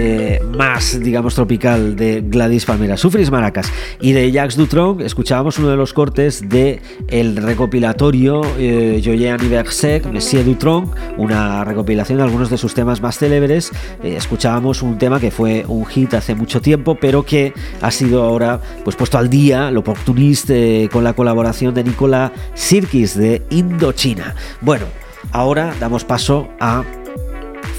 eh, 0.00 0.40
más, 0.56 1.00
digamos, 1.00 1.34
tropical 1.34 1.96
de 1.96 2.22
Gladys 2.24 2.64
Palmera, 2.64 2.96
Sufris 2.96 3.32
Maracas. 3.32 3.72
Y 4.00 4.12
de 4.12 4.30
Jacques 4.30 4.56
Dutronc 4.56 5.00
escuchábamos 5.00 5.58
uno 5.58 5.68
de 5.70 5.76
los 5.76 5.92
cortes 5.92 6.48
de 6.48 6.80
el 7.08 7.36
recopilatorio 7.36 8.42
eh, 8.58 9.02
Joye 9.04 9.30
Anniversaire, 9.30 10.08
Monsieur 10.12 10.44
Dutronc, 10.44 10.94
una 11.16 11.64
recopilación 11.64 12.18
de 12.18 12.24
algunos 12.24 12.48
de 12.48 12.58
sus 12.58 12.74
temas 12.74 13.00
más 13.00 13.18
célebres. 13.18 13.72
Eh, 14.04 14.14
escuchábamos 14.16 14.82
un 14.82 14.98
tema 14.98 15.18
que 15.18 15.32
fue 15.32 15.64
un 15.66 15.84
hit 15.86 16.14
hace 16.14 16.36
mucho 16.36 16.60
tiempo, 16.60 16.94
pero 16.94 17.24
que 17.24 17.52
ha 17.80 17.90
sido 17.90 18.22
ahora 18.22 18.60
pues 18.84 18.94
puesto 18.94 19.18
al 19.18 19.28
día, 19.28 19.72
lo 19.72 19.80
oportunista, 19.80 20.54
eh, 20.54 20.88
con 20.92 21.02
la 21.02 21.14
colaboración 21.14 21.74
de 21.74 21.82
Nicola 21.82 22.32
Sirkis 22.54 23.16
de 23.16 23.42
Indochina. 23.50 24.36
Bueno, 24.60 24.86
ahora 25.32 25.74
damos 25.80 26.04
paso 26.04 26.48
a 26.60 26.84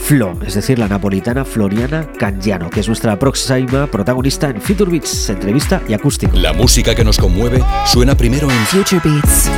Flo, 0.01 0.37
es 0.45 0.55
decir, 0.55 0.79
la 0.79 0.87
napolitana 0.87 1.45
Floriana 1.45 2.07
Cangiano, 2.17 2.69
que 2.69 2.79
es 2.79 2.87
nuestra 2.87 3.19
próxima 3.19 3.87
protagonista 3.87 4.49
en 4.49 4.59
Future 4.61 4.89
Beats, 4.89 5.29
entrevista 5.29 5.81
y 5.87 5.93
acústico. 5.93 6.35
La 6.35 6.53
música 6.53 6.95
que 6.95 7.03
nos 7.03 7.17
conmueve 7.17 7.63
suena 7.85 8.15
primero 8.15 8.49
en 8.49 8.57
Future 8.65 9.01
Beats. 9.03 9.49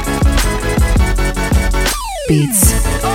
Beats. 2.27 3.10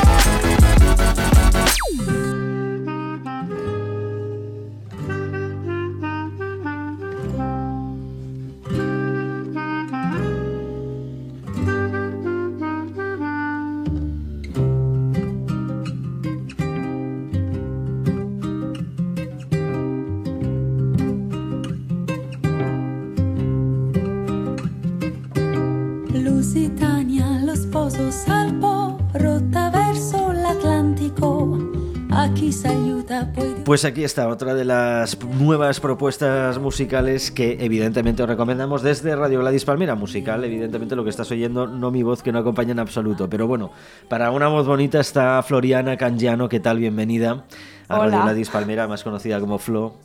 Pues 33.77 33.85
aquí 33.85 34.05
está 34.05 34.29
otra 34.29 34.55
de 34.55 34.65
las 34.65 35.23
nuevas 35.23 35.81
propuestas 35.81 36.59
musicales 36.59 37.31
que 37.31 37.59
evidentemente 37.61 38.23
os 38.23 38.29
recomendamos 38.31 38.81
desde 38.81 39.15
Radio 39.15 39.41
Gladys 39.41 39.67
Palmera. 39.67 39.95
Musical, 39.95 40.43
evidentemente 40.45 40.97
lo 40.97 41.05
que 41.05 41.11
estás 41.11 41.31
oyendo, 41.31 41.67
no 41.67 41.91
mi 41.91 42.03
voz 42.03 42.23
que 42.23 42.33
no 42.33 42.39
acompaña 42.39 42.73
en 42.73 42.79
absoluto. 42.79 43.29
Pero 43.29 43.47
bueno, 43.47 43.73
para 44.09 44.31
una 44.31 44.49
voz 44.49 44.67
bonita 44.67 44.99
está 44.99 45.43
Floriana 45.43 45.99
Cangiano. 45.99 46.49
¿Qué 46.49 46.59
tal? 46.59 46.79
Bienvenida 46.79 47.45
a 47.89 47.99
Radio. 47.99 48.23
Gladys 48.23 48.49
Palmera, 48.49 48.89
más 48.89 49.05
conocida 49.05 49.41
como 49.41 49.59
Flo. 49.59 49.97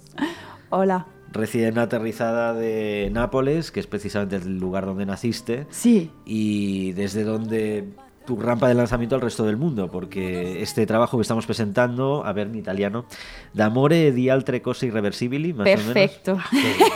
Hola. 0.70 1.06
Recién 1.32 1.80
aterrizada 1.80 2.54
de 2.54 3.10
Nápoles, 3.14 3.72
que 3.72 3.80
es 3.80 3.88
precisamente 3.88 4.36
el 4.36 4.58
lugar 4.60 4.86
donde 4.86 5.06
naciste. 5.06 5.66
Sí. 5.70 6.12
Y 6.26 6.92
desde 6.92 7.24
donde 7.24 7.88
tu 8.26 8.40
rampa 8.40 8.68
de 8.68 8.76
lanzamiento 8.76 9.16
al 9.16 9.22
resto 9.22 9.44
del 9.44 9.58
mundo, 9.58 9.90
porque 9.90 10.62
este 10.62 10.86
trabajo 10.86 11.18
que 11.18 11.22
estamos 11.22 11.46
presentando, 11.46 12.24
a 12.26 12.34
ver 12.34 12.48
en 12.48 12.56
italiano, 12.56 13.06
D'amore 13.54 14.12
di 14.12 14.30
altre 14.30 14.62
cose 14.62 14.88
irreversibili, 14.88 15.54
más 15.54 15.66
Perfecto. 15.66 16.34
o 16.34 16.56
menos. 16.56 16.92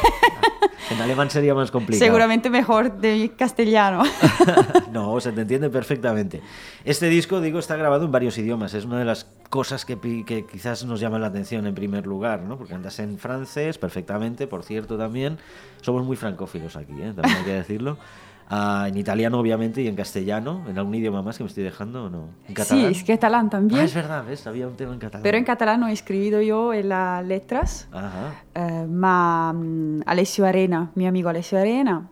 En 0.91 1.01
alemán 1.01 1.29
sería 1.31 1.55
más 1.55 1.71
complicado. 1.71 2.05
Seguramente 2.05 2.49
mejor 2.49 2.97
de 2.99 3.31
castellano. 3.35 4.03
no, 4.91 5.19
se 5.19 5.31
te 5.31 5.41
entiende 5.41 5.69
perfectamente. 5.69 6.41
Este 6.83 7.09
disco, 7.09 7.41
digo, 7.41 7.57
está 7.57 7.75
grabado 7.75 8.05
en 8.05 8.11
varios 8.11 8.37
idiomas. 8.37 8.73
Es 8.73 8.85
una 8.85 8.99
de 8.99 9.05
las 9.05 9.25
cosas 9.49 9.83
que, 9.83 9.97
que 10.25 10.45
quizás 10.45 10.85
nos 10.85 10.99
llaman 10.99 11.21
la 11.21 11.27
atención 11.27 11.65
en 11.65 11.73
primer 11.73 12.05
lugar, 12.05 12.41
¿no? 12.41 12.57
Porque 12.57 12.75
andas 12.75 12.99
en 12.99 13.17
francés 13.17 13.77
perfectamente, 13.77 14.45
por 14.47 14.63
cierto, 14.63 14.97
también. 14.97 15.39
Somos 15.81 16.03
muy 16.03 16.17
francófilos 16.17 16.75
aquí, 16.75 16.93
¿eh? 17.01 17.13
También 17.15 17.37
hay 17.37 17.43
que 17.43 17.53
decirlo. 17.53 17.97
Ah, 18.47 18.85
en 18.87 18.97
italiano, 18.97 19.39
obviamente, 19.39 19.81
y 19.81 19.87
en 19.87 19.95
castellano. 19.95 20.63
¿En 20.69 20.77
algún 20.77 20.93
idioma 20.93 21.21
más 21.23 21.37
que 21.37 21.43
me 21.43 21.47
estoy 21.49 21.63
dejando 21.63 22.05
o 22.05 22.09
no? 22.09 22.29
¿En 22.43 22.47
Sí, 22.49 22.53
catalán? 22.53 22.85
es 22.91 23.03
catalán 23.03 23.49
también. 23.49 23.81
Ah, 23.81 23.83
es 23.85 23.93
verdad, 23.95 24.23
¿ves? 24.25 24.45
Había 24.45 24.67
un 24.67 24.75
tema 24.75 24.93
en 24.93 24.99
catalán. 24.99 25.23
Pero 25.23 25.37
en 25.37 25.43
catalán 25.43 25.83
he 25.83 25.91
escrito 25.91 26.39
yo 26.41 26.71
en 26.73 26.89
las 26.89 27.25
letras, 27.25 27.87
Ajá. 27.91 28.35
eh, 28.53 28.85
ma 28.87 29.51
mm, 29.51 30.01
Alessio 30.05 30.45
Arena, 30.45 30.91
mi 30.95 31.07
amigo 31.07 31.29
Alessio 31.29 31.57
Arena. 31.57 32.07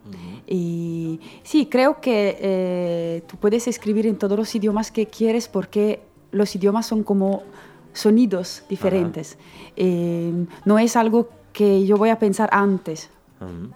Y 0.48 1.20
sí, 1.44 1.68
creo 1.68 2.02
que 2.02 2.38
eh, 2.42 3.24
tú 3.28 3.38
puedes 3.38 3.68
escribir 3.68 4.08
en 4.08 4.18
todos 4.18 4.38
los 4.38 4.54
idiomas 4.56 4.92
que 4.92 5.06
quieres 5.08 5.48
porque 5.48 6.02
los 6.32 6.56
idiomas 6.56 6.86
son 6.88 7.04
como 7.04 7.44
sonidos 7.94 8.64
diferentes. 8.68 9.38
Eh, 9.76 10.34
no 10.66 10.80
es 10.80 10.96
algo 10.96 11.30
que 11.54 11.86
yo 11.86 11.96
voy 11.98 12.10
a 12.10 12.18
pensar 12.18 12.50
antes. 12.52 13.10
Ujú. 13.40 13.72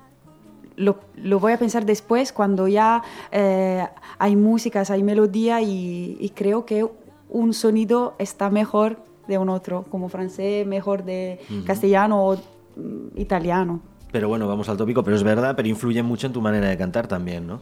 Lo, 0.78 1.00
lo 1.16 1.40
voy 1.40 1.52
a 1.52 1.58
pensar 1.58 1.86
después 1.86 2.32
cuando 2.32 2.68
ya 2.68 3.04
eh, 3.32 3.86
hay 4.20 4.36
músicas, 4.36 4.90
hay 4.90 5.04
melodía 5.04 5.60
y, 5.62 6.18
y 6.20 6.30
creo 6.30 6.66
que 6.66 6.88
un 7.30 7.54
sonido 7.54 8.16
está 8.20 8.50
mejor 8.50 8.98
de 9.28 9.38
un 9.38 9.50
otro, 9.50 9.86
como 9.90 10.08
francés 10.08 10.66
mejor 10.66 11.04
de 11.04 11.40
Ujú. 11.50 11.66
castellano 11.66 12.26
o 12.26 12.36
mm, 12.36 13.18
italiano. 13.20 13.82
Pero 14.12 14.30
bueno, 14.30 14.48
vamos 14.48 14.70
al 14.70 14.78
tópico, 14.78 15.04
pero 15.04 15.18
es 15.18 15.24
verdad, 15.24 15.56
pero 15.56 15.68
influye 15.68 16.02
mucho 16.02 16.28
en 16.28 16.34
tu 16.34 16.42
manera 16.42 16.70
de 16.70 16.78
cantar 16.78 17.08
también, 17.08 17.46
¿no? 17.46 17.60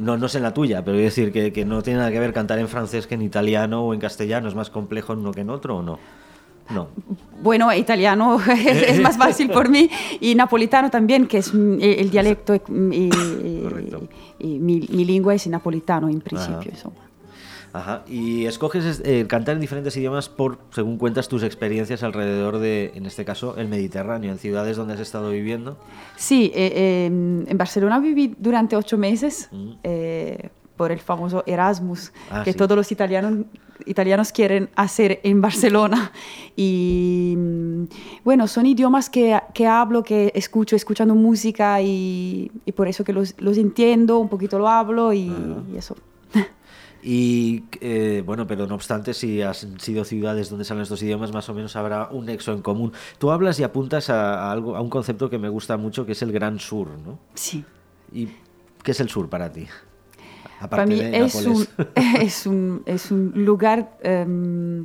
No, 0.00 0.16
no 0.16 0.26
sé 0.28 0.38
en 0.38 0.44
la 0.44 0.54
tuya, 0.54 0.82
pero 0.82 0.96
decir 0.96 1.32
que, 1.32 1.52
que 1.52 1.66
no 1.66 1.82
tiene 1.82 1.98
nada 1.98 2.10
que 2.10 2.18
ver 2.18 2.32
cantar 2.32 2.58
en 2.58 2.68
francés 2.68 3.06
que 3.06 3.14
en 3.14 3.20
italiano 3.22 3.84
o 3.84 3.92
en 3.92 4.00
castellano, 4.00 4.48
es 4.48 4.54
más 4.54 4.70
complejo 4.70 5.12
en 5.12 5.18
uno 5.18 5.32
que 5.32 5.42
en 5.42 5.50
otro 5.50 5.76
o 5.76 5.82
no. 5.82 5.98
No. 6.70 6.88
Bueno, 7.42 7.72
italiano 7.74 8.40
es, 8.50 8.82
es 8.90 9.00
más 9.00 9.16
fácil 9.18 9.50
por 9.50 9.68
mí 9.68 9.90
y 10.20 10.34
napolitano 10.34 10.90
también, 10.90 11.26
que 11.26 11.38
es 11.38 11.52
mm, 11.52 11.78
el, 11.80 12.10
dialecto 12.10 12.54
y, 12.54 12.60
y- 12.92 13.08
y 14.38 14.58
mi, 14.58 14.86
mi 14.90 15.04
lengua 15.04 15.34
es 15.34 15.46
napolitano 15.46 16.08
en 16.08 16.20
principio. 16.20 16.72
Ajá. 17.74 18.02
Y 18.06 18.44
escoges 18.44 19.00
eh, 19.04 19.24
cantar 19.26 19.54
en 19.54 19.60
diferentes 19.62 19.96
idiomas 19.96 20.28
por, 20.28 20.58
según 20.72 20.98
cuentas, 20.98 21.28
tus 21.28 21.42
experiencias 21.42 22.02
alrededor 22.02 22.58
de, 22.58 22.92
en 22.94 23.06
este 23.06 23.24
caso, 23.24 23.56
el 23.56 23.68
Mediterráneo, 23.68 24.30
en 24.30 24.38
ciudades 24.38 24.76
donde 24.76 24.92
has 24.94 25.00
estado 25.00 25.30
viviendo. 25.30 25.78
Sí, 26.16 26.52
eh, 26.54 26.72
eh, 26.74 27.06
en 27.06 27.58
Barcelona 27.58 27.98
viví 27.98 28.34
durante 28.38 28.76
ocho 28.76 28.98
meses 28.98 29.48
Mm. 29.52 29.70
eh, 29.84 30.50
por 30.76 30.92
el 30.92 30.98
famoso 31.00 31.44
Erasmus, 31.46 32.12
Ah, 32.30 32.42
que 32.44 32.52
sí. 32.52 32.58
todos 32.58 32.76
los 32.76 32.90
italianos, 32.92 33.46
italianos 33.86 34.32
quieren 34.32 34.70
hacer 34.76 35.20
en 35.22 35.40
Barcelona. 35.40 36.12
Y 36.56 37.34
mm, 37.36 37.84
bueno, 38.24 38.46
son 38.46 38.66
idiomas 38.66 39.08
que, 39.08 39.38
que 39.54 39.66
hablo, 39.66 40.02
que 40.02 40.32
escucho, 40.34 40.76
escuchando 40.76 41.14
música 41.14 41.80
y, 41.80 42.50
y 42.66 42.72
por 42.72 42.88
eso 42.88 43.04
que 43.04 43.12
los, 43.12 43.34
los 43.40 43.56
entiendo, 43.58 44.18
un 44.18 44.28
poquito 44.28 44.58
lo 44.58 44.68
hablo 44.68 45.12
y, 45.12 45.32
y 45.72 45.76
eso. 45.76 45.96
Y 47.04 47.64
eh, 47.80 48.22
bueno, 48.24 48.46
pero 48.46 48.68
no 48.68 48.76
obstante, 48.76 49.12
si 49.12 49.42
has 49.42 49.66
sido 49.78 50.04
ciudades 50.04 50.50
donde 50.50 50.64
salen 50.64 50.84
estos 50.84 51.02
idiomas, 51.02 51.32
más 51.32 51.48
o 51.48 51.54
menos 51.54 51.74
habrá 51.74 52.08
un 52.12 52.26
nexo 52.26 52.52
en 52.52 52.62
común. 52.62 52.92
Tú 53.18 53.32
hablas 53.32 53.58
y 53.58 53.64
apuntas 53.64 54.08
a, 54.08 54.34
a 54.34 54.52
algo, 54.52 54.76
a 54.76 54.80
un 54.80 54.88
concepto 54.88 55.28
que 55.28 55.38
me 55.38 55.48
gusta 55.48 55.76
mucho, 55.76 56.06
que 56.06 56.12
es 56.12 56.22
el 56.22 56.30
Gran 56.30 56.60
Sur, 56.60 56.90
¿no? 57.04 57.18
Sí. 57.34 57.64
¿Y 58.12 58.28
qué 58.84 58.92
es 58.92 59.00
el 59.00 59.08
sur 59.08 59.28
para 59.28 59.50
ti? 59.50 59.66
Para 60.68 60.86
mí 60.86 61.00
es 61.00 61.34
un, 61.46 61.66
es, 62.20 62.46
un, 62.46 62.82
es 62.86 63.10
un 63.10 63.32
lugar 63.34 63.98
em, 64.02 64.84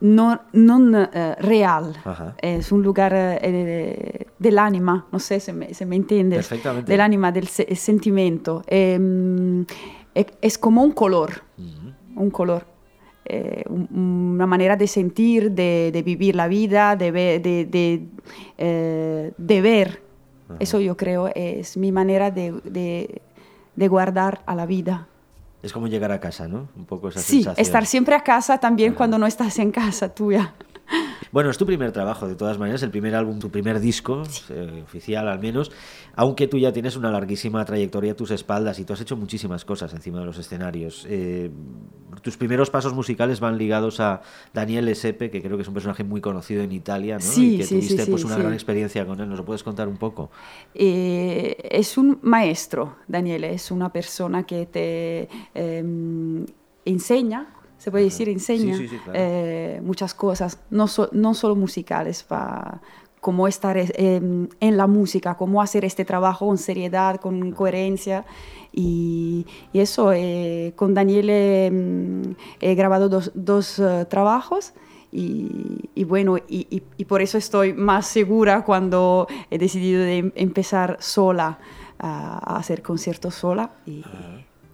no, 0.00 0.40
non, 0.52 0.94
eh, 0.96 1.36
real, 1.38 1.94
Ajá. 2.04 2.34
es 2.42 2.72
un 2.72 2.82
lugar 2.82 3.12
eh, 3.14 4.26
del 4.38 4.58
ánima, 4.58 5.06
no 5.12 5.18
sé 5.20 5.38
si 5.38 5.52
me, 5.52 5.72
si 5.74 5.84
me 5.86 5.94
entiendes, 5.96 6.38
Perfectamente. 6.48 6.90
del 6.90 7.00
ánima, 7.00 7.30
del 7.30 7.46
se- 7.46 7.74
sentimiento. 7.76 8.62
Em, 8.66 9.64
e- 10.14 10.26
es 10.40 10.58
como 10.58 10.82
un 10.82 10.92
color, 10.92 11.42
un 12.16 12.30
color. 12.30 12.66
eh, 13.24 13.62
un- 13.68 13.88
una 14.34 14.46
manera 14.46 14.76
de 14.76 14.88
sentir, 14.88 15.52
de, 15.52 15.90
de 15.92 16.02
vivir 16.02 16.34
la 16.34 16.48
vida, 16.48 16.96
de 16.96 17.12
ver, 17.12 17.40
de, 17.40 17.64
de, 17.66 18.02
eh, 18.58 19.32
de 19.38 19.60
ver. 19.60 20.02
Eso 20.58 20.80
yo 20.80 20.96
creo 20.96 21.30
es 21.34 21.76
mi 21.76 21.92
manera 21.92 22.32
de, 22.32 22.52
de- 23.76 23.88
guardar 23.88 24.42
a 24.46 24.54
la 24.54 24.66
vida. 24.66 25.06
Es 25.62 25.72
como 25.72 25.86
llegar 25.86 26.10
a 26.10 26.18
casa, 26.20 26.48
¿no? 26.48 26.68
Un 26.76 26.86
poco 26.86 27.08
esa 27.08 27.20
Sí, 27.20 27.36
sensación. 27.44 27.62
estar 27.64 27.86
siempre 27.86 28.14
a 28.16 28.20
casa 28.24 28.58
también 28.58 28.94
cuando 28.94 29.16
no 29.18 29.26
estás 29.26 29.58
en 29.60 29.70
casa 29.70 30.08
tuya. 30.08 30.52
Bueno, 31.32 31.48
es 31.48 31.56
tu 31.56 31.64
primer 31.64 31.92
trabajo, 31.92 32.28
de 32.28 32.34
todas 32.34 32.58
maneras, 32.58 32.82
el 32.82 32.90
primer 32.90 33.14
álbum, 33.14 33.38
tu 33.38 33.50
primer 33.50 33.80
disco, 33.80 34.22
eh, 34.50 34.82
oficial 34.84 35.28
al 35.28 35.38
menos, 35.38 35.72
aunque 36.14 36.46
tú 36.46 36.58
ya 36.58 36.74
tienes 36.74 36.94
una 36.94 37.10
larguísima 37.10 37.64
trayectoria 37.64 38.12
a 38.12 38.14
tus 38.14 38.30
espaldas 38.32 38.78
y 38.78 38.84
tú 38.84 38.92
has 38.92 39.00
hecho 39.00 39.16
muchísimas 39.16 39.64
cosas 39.64 39.94
encima 39.94 40.20
de 40.20 40.26
los 40.26 40.36
escenarios. 40.36 41.06
Eh, 41.08 41.50
tus 42.20 42.36
primeros 42.36 42.68
pasos 42.68 42.92
musicales 42.92 43.40
van 43.40 43.56
ligados 43.56 43.98
a 44.00 44.20
Daniel 44.52 44.86
Esepe, 44.88 45.30
que 45.30 45.40
creo 45.40 45.56
que 45.56 45.62
es 45.62 45.68
un 45.68 45.74
personaje 45.74 46.04
muy 46.04 46.20
conocido 46.20 46.62
en 46.62 46.70
Italia, 46.70 47.14
¿no? 47.14 47.22
Sí, 47.22 47.54
y 47.54 47.58
que 47.58 47.64
sí, 47.64 47.76
tuviste 47.76 48.06
pues, 48.06 48.24
una 48.24 48.36
gran 48.36 48.52
experiencia 48.52 49.06
con 49.06 49.18
él. 49.18 49.28
¿Nos 49.28 49.38
lo 49.38 49.44
puedes 49.46 49.62
contar 49.62 49.88
un 49.88 49.96
poco? 49.96 50.30
Eh, 50.74 51.56
es 51.70 51.96
un 51.96 52.18
maestro, 52.20 52.96
Daniele, 53.08 53.54
es 53.54 53.70
una 53.70 53.90
persona 53.90 54.44
que 54.44 54.66
te 54.66 55.28
em, 55.54 56.44
enseña 56.84 57.48
se 57.82 57.90
puede 57.90 58.04
decir, 58.04 58.28
enseña 58.28 58.76
Sí, 58.76 58.86
sí, 58.86 58.88
sí, 58.88 58.98
claro. 59.02 59.18
eh, 59.20 59.80
muchas 59.82 60.14
cosas, 60.14 60.58
no, 60.70 60.86
so- 60.86 61.08
no 61.12 61.34
solo 61.34 61.56
musicales, 61.56 62.22
pa- 62.22 62.80
cómo 63.20 63.46
estar 63.48 63.76
eh, 63.76 63.88
en, 63.96 64.48
en 64.60 64.76
la 64.76 64.86
música, 64.86 65.36
cómo 65.36 65.60
hacer 65.62 65.84
este 65.84 66.04
trabajo 66.04 66.46
con 66.46 66.58
seriedad, 66.58 67.16
con 67.20 67.50
coherencia. 67.52 68.24
Y, 68.72 69.46
y 69.72 69.80
eso, 69.80 70.12
eh, 70.12 70.72
con 70.76 70.94
Daniel 70.94 71.28
eh, 71.30 71.70
mm, 71.72 72.22
he 72.60 72.74
grabado 72.74 73.08
dos, 73.08 73.30
dos, 73.34 73.80
trabajos. 74.08 74.74
Y, 75.10 75.90
y 75.94 76.04
bueno, 76.04 76.36
y, 76.48 76.80
por 77.04 77.20
eso 77.20 77.36
estoy 77.36 77.74
más 77.74 78.06
segura 78.06 78.64
cuando 78.64 79.26
he 79.50 79.58
decidido 79.58 80.00
de 80.02 80.18
em- 80.18 80.32
empezar 80.36 80.96
sola 81.00 81.58
a, 81.98 82.54
a 82.54 82.56
hacer 82.58 82.80
conciertos 82.82 83.34
sola. 83.34 83.72
Y, 83.86 84.02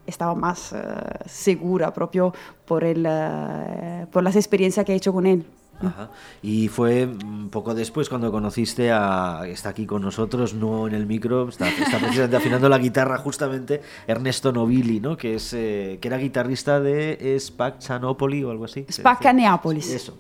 estaba 0.08 0.34
más 0.34 0.72
eh, 0.72 0.78
segura 1.26 1.92
propio 1.92 2.34
por, 2.64 2.82
el, 2.82 3.06
eh, 3.08 4.06
por 4.10 4.22
las 4.22 4.36
experiencias 4.36 4.84
que 4.84 4.92
he 4.92 4.96
hecho 4.96 5.12
con 5.12 5.26
él. 5.26 5.44
Ajá. 5.80 6.10
Y 6.42 6.66
fue 6.66 7.06
un 7.06 7.50
poco 7.50 7.72
después 7.72 8.08
cuando 8.08 8.32
conociste 8.32 8.90
a. 8.90 9.42
Está 9.46 9.68
aquí 9.68 9.86
con 9.86 10.02
nosotros, 10.02 10.52
no 10.54 10.88
en 10.88 10.94
el 10.94 11.06
micro, 11.06 11.48
está, 11.48 11.68
está 11.68 11.98
precisamente 11.98 12.36
afinando 12.36 12.68
la 12.68 12.78
guitarra, 12.78 13.18
justamente 13.18 13.80
Ernesto 14.08 14.50
Novilli, 14.50 14.98
¿no? 14.98 15.16
Que, 15.16 15.36
es, 15.36 15.52
eh, 15.54 15.98
que 16.00 16.08
era 16.08 16.16
guitarrista 16.16 16.80
de 16.80 17.36
Spaccianopoli 17.38 18.42
o 18.42 18.50
algo 18.50 18.64
así. 18.64 18.86
se 18.88 19.02
Spacca 19.02 19.32
dice. 19.32 19.42
Neapolis. 19.42 19.88
Eso. 19.88 20.18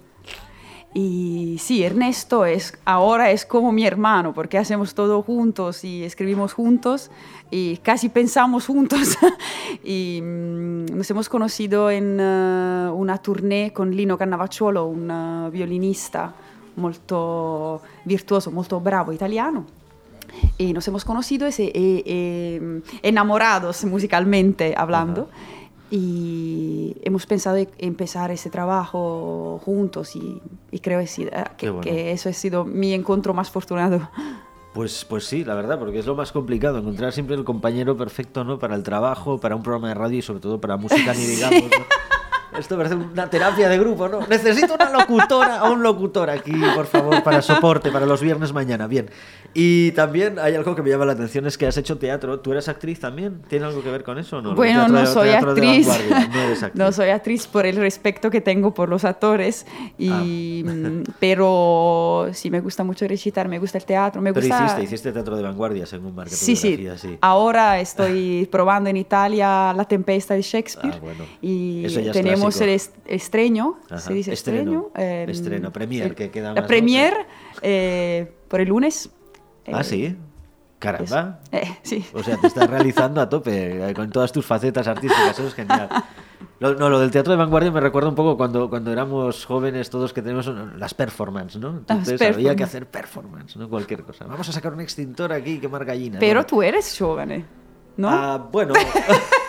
Y 0.94 1.58
sí, 1.60 1.82
Ernesto 1.84 2.46
es, 2.46 2.76
ahora 2.84 3.30
es 3.30 3.44
como 3.44 3.72
mi 3.72 3.84
hermano, 3.86 4.32
porque 4.32 4.56
hacemos 4.58 4.94
todo 4.94 5.22
juntos 5.22 5.84
y 5.84 6.02
escribimos 6.02 6.54
juntos 6.54 7.10
y 7.50 7.76
casi 7.78 8.08
pensamos 8.08 8.66
juntos. 8.66 9.16
y 9.84 10.20
mm, 10.22 10.86
nos 10.96 11.10
hemos 11.10 11.28
conocido 11.28 11.90
en 11.90 12.16
eh, 12.18 12.90
una 12.92 13.18
tournée 13.18 13.72
con 13.72 13.94
Lino 13.94 14.16
Cannavacciolo, 14.16 14.86
un 14.86 15.10
eh, 15.10 15.50
violinista 15.50 16.32
molto 16.76 17.82
virtuoso, 18.04 18.50
molto 18.50 18.80
bravo 18.80 19.12
italiano. 19.12 19.66
Y 20.56 20.72
nos 20.72 20.86
hemos 20.88 21.04
conocido 21.04 21.48
y, 21.48 21.52
y- 21.58 22.02
y, 22.06 22.82
enamorados 23.02 23.84
musicalmente 23.84 24.74
hablando. 24.76 25.28
Y 25.90 26.96
hemos 27.02 27.26
pensado 27.26 27.56
en 27.56 27.68
empezar 27.78 28.30
ese 28.30 28.50
trabajo 28.50 29.60
juntos 29.64 30.14
y, 30.16 30.42
y 30.70 30.80
creo 30.80 31.00
que, 31.56 31.70
bueno. 31.70 31.80
que 31.80 32.12
eso 32.12 32.28
ha 32.28 32.32
sido 32.32 32.64
mi 32.64 32.92
encuentro 32.92 33.32
más 33.32 33.48
afortunado. 33.48 34.10
Pues, 34.74 35.04
pues 35.04 35.24
sí, 35.24 35.44
la 35.44 35.54
verdad, 35.54 35.78
porque 35.78 35.98
es 35.98 36.06
lo 36.06 36.14
más 36.14 36.30
complicado, 36.30 36.78
encontrar 36.78 37.12
siempre 37.12 37.34
el 37.34 37.44
compañero 37.44 37.96
perfecto, 37.96 38.44
¿no? 38.44 38.58
Para 38.58 38.76
el 38.76 38.82
trabajo, 38.82 39.40
para 39.40 39.56
un 39.56 39.62
programa 39.62 39.88
de 39.88 39.94
radio 39.94 40.18
y 40.18 40.22
sobre 40.22 40.40
todo 40.40 40.60
para 40.60 40.76
música, 40.76 41.14
ni 41.14 41.24
digamos, 41.26 41.62
¿no? 41.64 42.17
Esto 42.56 42.76
parece 42.76 42.94
una 42.94 43.28
terapia 43.28 43.68
de 43.68 43.78
grupo, 43.78 44.08
¿no? 44.08 44.26
Necesito 44.26 44.74
una 44.74 44.90
locutora 44.90 45.64
o 45.64 45.72
un 45.72 45.82
locutor 45.82 46.30
aquí, 46.30 46.52
por 46.74 46.86
favor, 46.86 47.22
para 47.22 47.42
soporte, 47.42 47.90
para 47.90 48.06
los 48.06 48.20
viernes 48.22 48.52
mañana. 48.52 48.86
Bien. 48.86 49.10
Y 49.54 49.92
también 49.92 50.38
hay 50.38 50.54
algo 50.54 50.74
que 50.76 50.82
me 50.82 50.90
llama 50.90 51.04
la 51.04 51.12
atención, 51.12 51.46
es 51.46 51.56
que 51.58 51.66
has 51.66 51.76
hecho 51.76 51.98
teatro. 51.98 52.40
¿Tú 52.40 52.52
eres 52.52 52.68
actriz 52.68 53.00
también? 53.00 53.42
¿Tiene 53.48 53.66
algo 53.66 53.82
que 53.82 53.90
ver 53.90 54.04
con 54.04 54.18
eso 54.18 54.38
o 54.38 54.42
no? 54.42 54.54
Bueno, 54.54 54.80
Teatro 54.86 54.94
no 55.00 55.06
soy 55.06 55.30
actriz. 55.30 55.86
no 55.86 56.40
eres 56.40 56.62
actriz. 56.62 56.74
No 56.84 56.92
soy 56.92 57.08
actriz 57.10 57.46
por 57.46 57.66
el 57.66 57.76
respeto 57.76 58.30
que 58.30 58.40
tengo 58.40 58.72
por 58.74 58.88
los 58.88 59.04
actores, 59.04 59.66
y, 59.98 60.10
Ah. 60.10 60.22
mm, 60.24 61.02
pero 61.18 62.28
sí 62.32 62.50
me 62.50 62.60
gusta 62.60 62.84
mucho 62.84 63.06
recitar, 63.08 63.48
me 63.48 63.58
gusta 63.58 63.78
el 63.78 63.84
teatro, 63.84 64.20
me 64.22 64.32
Pero 64.32 64.46
gusta... 64.46 64.64
hiciste, 64.64 64.82
hiciste 64.84 65.12
teatro 65.12 65.36
de 65.36 65.42
vanguardia, 65.42 65.86
según 65.86 66.14
marca 66.14 66.34
Sí, 66.34 66.56
sí. 66.56 66.88
sí. 66.96 67.18
Ahora 67.20 67.80
estoy 67.80 68.48
probando 68.50 68.90
en 68.90 68.96
Italia 68.96 69.72
La 69.74 69.84
Tempesta 69.84 70.34
de 70.34 70.42
Shakespeare 70.42 70.94
Ah, 70.96 71.00
bueno. 71.00 71.24
y 71.42 71.84
Eso 71.84 72.00
ya 72.00 72.10
es 72.10 72.16
tenemos 72.38 72.60
el 72.60 72.68
est- 72.70 72.96
estreno, 73.06 73.78
Ajá. 73.90 73.98
se 73.98 74.14
dice 74.14 74.32
Estreno. 74.32 74.86
estreno. 74.88 74.90
Eh, 74.96 75.26
Estreno, 75.28 75.72
premier, 75.72 76.06
el- 76.06 76.14
que 76.14 76.30
queda 76.30 76.48
La 76.48 76.54
más, 76.54 76.62
¿no? 76.62 76.66
premier 76.68 77.14
eh, 77.62 78.32
por 78.48 78.60
el 78.60 78.68
lunes. 78.68 79.10
Ah, 79.72 79.80
Eh, 79.80 79.84
sí. 79.84 80.16
Caramba. 80.78 81.40
eh, 81.52 81.76
sí. 81.82 82.04
O 82.14 82.22
sea, 82.22 82.36
te 82.36 82.46
estás 82.46 82.70
realizando 82.70 83.20
a 83.20 83.28
tope 83.28 83.90
eh, 83.90 83.94
con 83.94 84.10
todas 84.10 84.30
tus 84.32 84.46
facetas 84.46 84.86
artísticas, 84.86 85.30
eso 85.38 85.48
es 85.48 85.54
genial. 85.54 85.88
Lo, 86.60 86.74
no, 86.74 86.88
lo 86.90 86.98
del 86.98 87.12
teatro 87.12 87.32
de 87.32 87.36
vanguardia 87.36 87.70
me 87.70 87.78
recuerda 87.80 88.08
un 88.08 88.16
poco 88.16 88.36
cuando, 88.36 88.68
cuando 88.68 88.90
éramos 88.92 89.44
jóvenes 89.46 89.90
todos 89.90 90.12
que 90.12 90.22
tenemos 90.22 90.46
las 90.76 90.92
performances, 90.92 91.60
¿no? 91.60 91.68
Entonces 91.78 92.14
había 92.20 92.28
performance. 92.32 92.56
que 92.56 92.64
hacer 92.64 92.86
performance, 92.88 93.56
¿no? 93.56 93.68
Cualquier 93.68 94.02
cosa. 94.02 94.24
Vamos 94.26 94.48
a 94.48 94.52
sacar 94.52 94.72
un 94.72 94.80
extintor 94.80 95.32
aquí 95.32 95.52
y 95.52 95.58
quemar 95.60 95.84
gallinas. 95.84 96.18
Pero 96.18 96.40
Bueno. 96.40 96.46
tú 96.46 96.62
eres 96.62 96.96
joven, 96.98 97.46
¿no? 97.96 98.08
Ah, 98.10 98.48
bueno. 98.50 98.74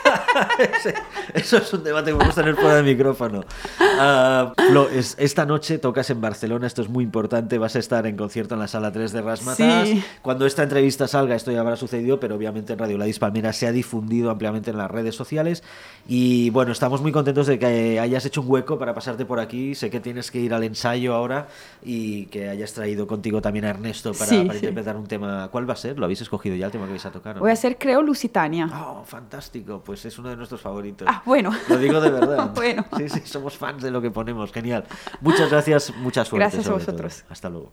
Eso 1.33 1.57
es 1.57 1.73
un 1.73 1.83
debate 1.83 2.11
que 2.11 2.15
podemos 2.15 2.35
tener 2.35 2.55
fuera 2.55 2.75
de 2.75 2.83
micrófono. 2.83 3.43
Ah, 3.79 4.53
Flo, 4.69 4.89
es- 4.89 5.15
esta 5.19 5.45
noche 5.45 5.77
tocas 5.77 6.09
en 6.09 6.21
Barcelona, 6.21 6.67
esto 6.67 6.81
es 6.81 6.89
muy 6.89 7.03
importante. 7.03 7.57
Vas 7.57 7.75
a 7.75 7.79
estar 7.79 8.05
en 8.07 8.15
concierto 8.17 8.53
en 8.55 8.59
la 8.61 8.67
sala 8.67 8.91
3 8.91 9.11
de 9.11 9.21
Rasmatas. 9.21 9.87
Sí. 9.87 10.03
Cuando 10.21 10.45
esta 10.45 10.63
entrevista 10.63 11.07
salga, 11.07 11.35
esto 11.35 11.51
ya 11.51 11.61
habrá 11.61 11.75
sucedido, 11.75 12.19
pero 12.19 12.35
obviamente 12.35 12.73
en 12.73 12.79
Radio 12.79 12.97
Ladis 12.97 13.19
Palmera 13.19 13.53
se 13.53 13.67
ha 13.67 13.71
difundido 13.71 14.29
ampliamente 14.31 14.71
en 14.71 14.77
las 14.77 14.89
redes 14.91 15.15
sociales. 15.15 15.63
Y 16.07 16.49
bueno, 16.51 16.71
estamos 16.71 17.01
muy 17.01 17.11
contentos 17.11 17.47
de 17.47 17.59
que 17.59 17.99
hayas 17.99 18.25
hecho 18.25 18.41
un 18.41 18.49
hueco 18.49 18.77
para 18.79 18.93
pasarte 18.93 19.25
por 19.25 19.39
aquí. 19.39 19.75
Sé 19.75 19.89
que 19.89 19.99
tienes 19.99 20.31
que 20.31 20.39
ir 20.39 20.53
al 20.53 20.63
ensayo 20.63 21.13
ahora 21.13 21.47
y 21.83 22.25
que 22.27 22.49
hayas 22.49 22.73
traído 22.73 23.07
contigo 23.07 23.41
también 23.41 23.65
a 23.65 23.69
Ernesto 23.69 24.13
para, 24.13 24.25
Sí, 24.29 24.37
para 24.41 24.53
sí. 24.53 24.65
interpretar 24.65 24.97
un 24.97 25.07
tema. 25.07 25.49
¿Cuál 25.51 25.69
va 25.69 25.73
a 25.73 25.77
ser? 25.77 25.97
¿Lo 25.99 26.05
habéis 26.05 26.21
escogido 26.21 26.55
ya 26.55 26.65
el 26.67 26.71
tema 26.71 26.85
que 26.85 26.91
vais 26.91 27.05
a 27.05 27.11
tocar? 27.11 27.37
o 27.37 27.39
Voy 27.41 27.49
a 27.49 27.53
no? 27.53 27.53
hacer, 27.53 27.77
creo, 27.77 28.01
Lusitania. 28.01 28.69
Oh, 28.73 29.03
fantástico, 29.05 29.81
pues 29.85 29.98
es 30.05 30.17
uno 30.19 30.29
de 30.29 30.35
nuestros 30.35 30.61
favoritos. 30.61 31.07
Ah, 31.09 31.21
bueno. 31.25 31.51
Lo 31.67 31.77
digo 31.77 31.99
de 32.01 32.09
verdad. 32.09 32.51
Bueno. 32.55 32.85
Sí, 32.97 33.09
sí, 33.09 33.21
somos 33.25 33.57
fans 33.57 33.81
de 33.81 33.91
lo 33.91 34.01
que 34.01 34.11
ponemos, 34.11 34.51
genial. 34.51 34.85
Muchas 35.21 35.49
gracias, 35.49 35.93
mucha 35.97 36.25
suerte. 36.25 36.43
Gracias 36.43 36.67
a 36.67 36.73
vosotros. 36.73 37.17
todo. 37.21 37.31
Hasta 37.31 37.49
luego. 37.49 37.71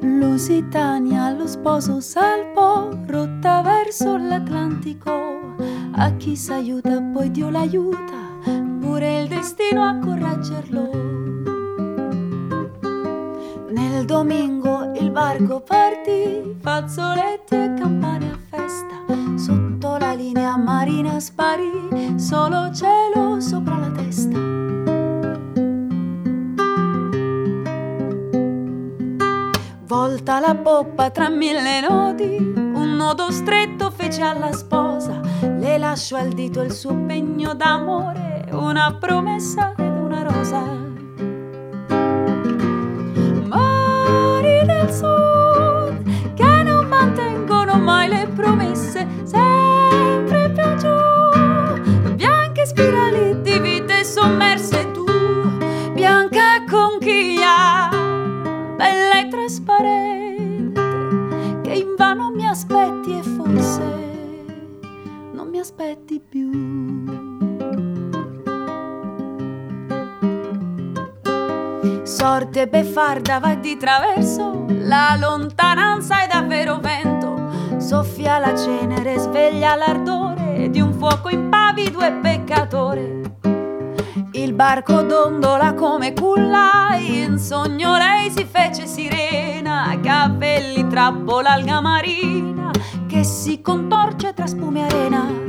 Lusitania, 0.00 1.30
lo 1.32 1.46
sposo 1.46 2.00
salpò, 2.00 2.90
rotta 3.06 3.62
verso 3.62 4.16
l'Atlantico. 4.16 5.27
A 6.00 6.12
chi 6.12 6.36
s'aiuta, 6.36 7.02
poi 7.12 7.28
Dio 7.32 7.50
l'aiuta, 7.50 8.38
pure 8.78 9.22
il 9.22 9.28
destino 9.28 9.82
a 9.82 9.98
correggerlo. 9.98 10.90
Nel 13.70 14.04
domingo 14.04 14.92
il 14.94 15.10
barco 15.10 15.60
partì, 15.60 16.56
fazzoletti 16.60 17.56
e 17.56 17.74
campane 17.74 18.30
a 18.30 18.38
festa. 18.48 18.94
Sotto 19.34 19.96
la 19.96 20.12
linea 20.12 20.56
marina 20.56 21.18
sparì, 21.18 22.14
solo 22.16 22.72
cielo 22.72 23.40
sopra 23.40 23.76
la 23.76 23.90
testa. 23.90 24.38
Volta 29.84 30.38
la 30.38 30.54
poppa 30.54 31.10
tra 31.10 31.28
mille 31.28 31.80
nodi, 31.80 32.36
un 32.54 32.94
nodo 32.96 33.32
stretto 33.32 33.90
fece 33.90 34.22
alla 34.22 34.52
sposa, 34.52 35.17
le 35.56 35.78
lasciò 35.78 36.16
al 36.16 36.32
dito 36.32 36.60
il 36.60 36.72
suo 36.72 36.94
pegno 37.06 37.54
d'amore, 37.54 38.46
una 38.52 38.96
promessa 38.98 39.74
ed 39.76 39.96
una 39.96 40.22
rosa. 40.22 40.62
Mari 43.48 44.66
del 44.66 44.90
sud 44.92 45.37
aspetti 65.58 66.20
più. 66.20 66.50
Sorte 72.04 72.66
beffarda 72.68 73.38
va 73.38 73.54
di 73.54 73.76
traverso, 73.76 74.64
la 74.68 75.16
lontananza 75.18 76.22
è 76.22 76.26
davvero 76.26 76.78
vento, 76.78 77.50
soffia 77.78 78.38
la 78.38 78.56
cenere, 78.56 79.18
sveglia 79.18 79.74
l'ardore 79.74 80.70
di 80.70 80.80
un 80.80 80.92
fuoco 80.94 81.28
impavido 81.28 82.00
e 82.00 82.12
peccatore. 82.12 83.20
Il 84.32 84.54
barco 84.54 85.02
dondola 85.02 85.74
come 85.74 86.12
culla, 86.12 86.96
in 86.98 87.38
sogno 87.38 87.96
lei 87.96 88.30
si 88.30 88.44
fece 88.44 88.86
sirena, 88.86 89.98
capelli 90.02 90.86
trappola 90.86 91.52
alga 91.52 91.80
marina 91.80 92.70
che 93.18 93.24
si 93.24 93.60
contorce 93.60 94.32
tra 94.32 94.46
spume 94.46 94.80
e 94.80 94.82
arena. 94.84 95.46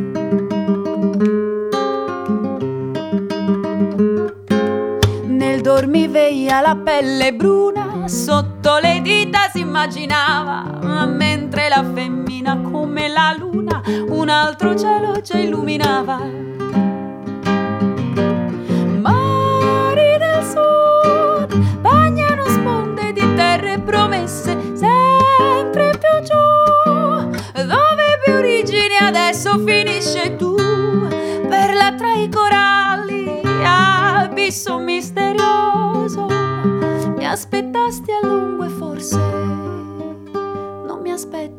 dormi 5.61 6.07
veia 6.07 6.61
la 6.61 6.76
pelle 6.76 7.34
bruna, 7.34 8.07
sotto 8.07 8.80
le 8.82 9.01
dita 9.01 9.49
si 9.51 9.59
immaginava, 9.59 11.05
mentre 11.05 11.70
la 11.70 11.84
femmina 11.93 12.59
come 12.61 13.07
la 13.07 13.36
luna 13.38 13.82
un 14.07 14.30
altro 14.30 14.76
cielo 14.76 15.22
ci 15.22 15.38
illuminava. 15.38 16.17
Mari 19.01 20.17
del 20.17 20.43
sud 20.43 21.55
bagnano 21.82 22.45
sponde 22.47 23.13
di 23.13 23.36
terre 23.36 23.80
promesse, 23.80 24.48
origini 28.70 28.97
adesso 28.97 29.57
finisce 29.65 30.36
tu, 30.36 30.55
per 30.55 31.74
la 31.74 31.93
tra 31.97 32.13
i 32.13 32.30
coralli, 32.30 33.41
abisso 33.63 34.78
misterioso, 34.78 36.28
mi 37.15 37.26
aspettasti 37.26 38.11
a 38.11 38.20
lungo 38.26 38.65
e 38.65 38.70
forse 38.70 39.17
non 39.17 40.99
mi 41.01 41.11
aspetti 41.11 41.59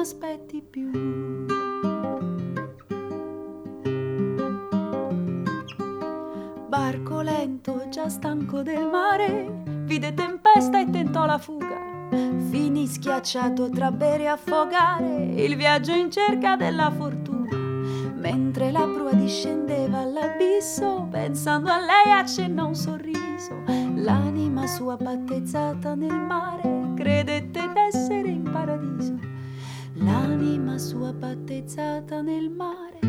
aspetti 0.00 0.62
più. 0.62 0.90
Barco 6.68 7.20
lento, 7.20 7.86
già 7.90 8.08
stanco 8.08 8.62
del 8.62 8.86
mare, 8.86 9.62
vide 9.84 10.14
tempesta 10.14 10.80
e 10.80 10.88
tentò 10.88 11.26
la 11.26 11.36
fuga. 11.36 12.08
Finì 12.48 12.86
schiacciato 12.86 13.68
tra 13.68 13.92
bere 13.92 14.22
e 14.22 14.28
affogare, 14.28 15.34
il 15.36 15.54
viaggio 15.56 15.92
in 15.92 16.10
cerca 16.10 16.56
della 16.56 16.90
fortuna. 16.90 17.54
Mentre 18.14 18.70
la 18.70 18.88
prua 18.88 19.12
discendeva 19.12 19.98
all'abisso, 19.98 21.06
pensando 21.10 21.70
a 21.70 21.78
lei 21.78 22.10
accennò 22.10 22.68
un 22.68 22.74
sorriso. 22.74 23.64
L'anima 23.96 24.66
sua 24.66 24.96
battezzata 24.96 25.94
nel 25.94 26.18
mare, 26.18 26.94
credette 26.94 27.70
d'essere 27.74 28.28
in 28.28 28.42
paradiso. 28.50 29.29
L'anima 30.02 30.78
sua 30.78 31.12
battezzata 31.12 32.22
nel 32.22 32.48
mare 32.48 33.00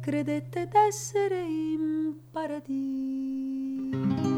credette 0.00 0.68
d'essere 0.68 1.40
in 1.40 2.14
Belgrade, 2.30 4.37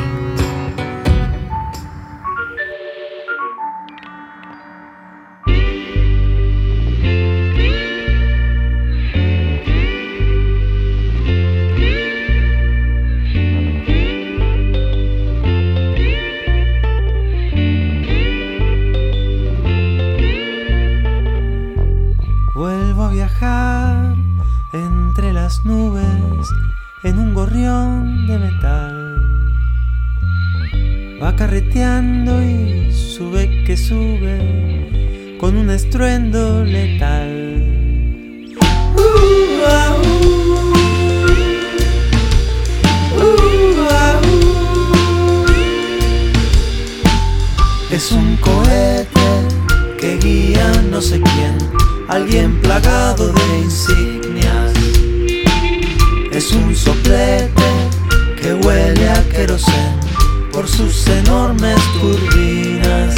Es 48.11 48.17
un 48.17 48.35
cohete 48.35 49.97
que 49.97 50.17
guía 50.17 50.69
no 50.91 51.01
sé 51.01 51.21
quién, 51.21 51.57
alguien 52.09 52.59
plagado 52.59 53.31
de 53.31 53.59
insignias. 53.59 54.73
Es 56.29 56.51
un 56.51 56.75
soplete 56.75 57.69
que 58.41 58.53
huele 58.53 59.09
a 59.09 59.23
querosén 59.29 59.95
por 60.51 60.67
sus 60.67 61.07
enormes 61.07 61.79
turbinas. 62.01 63.15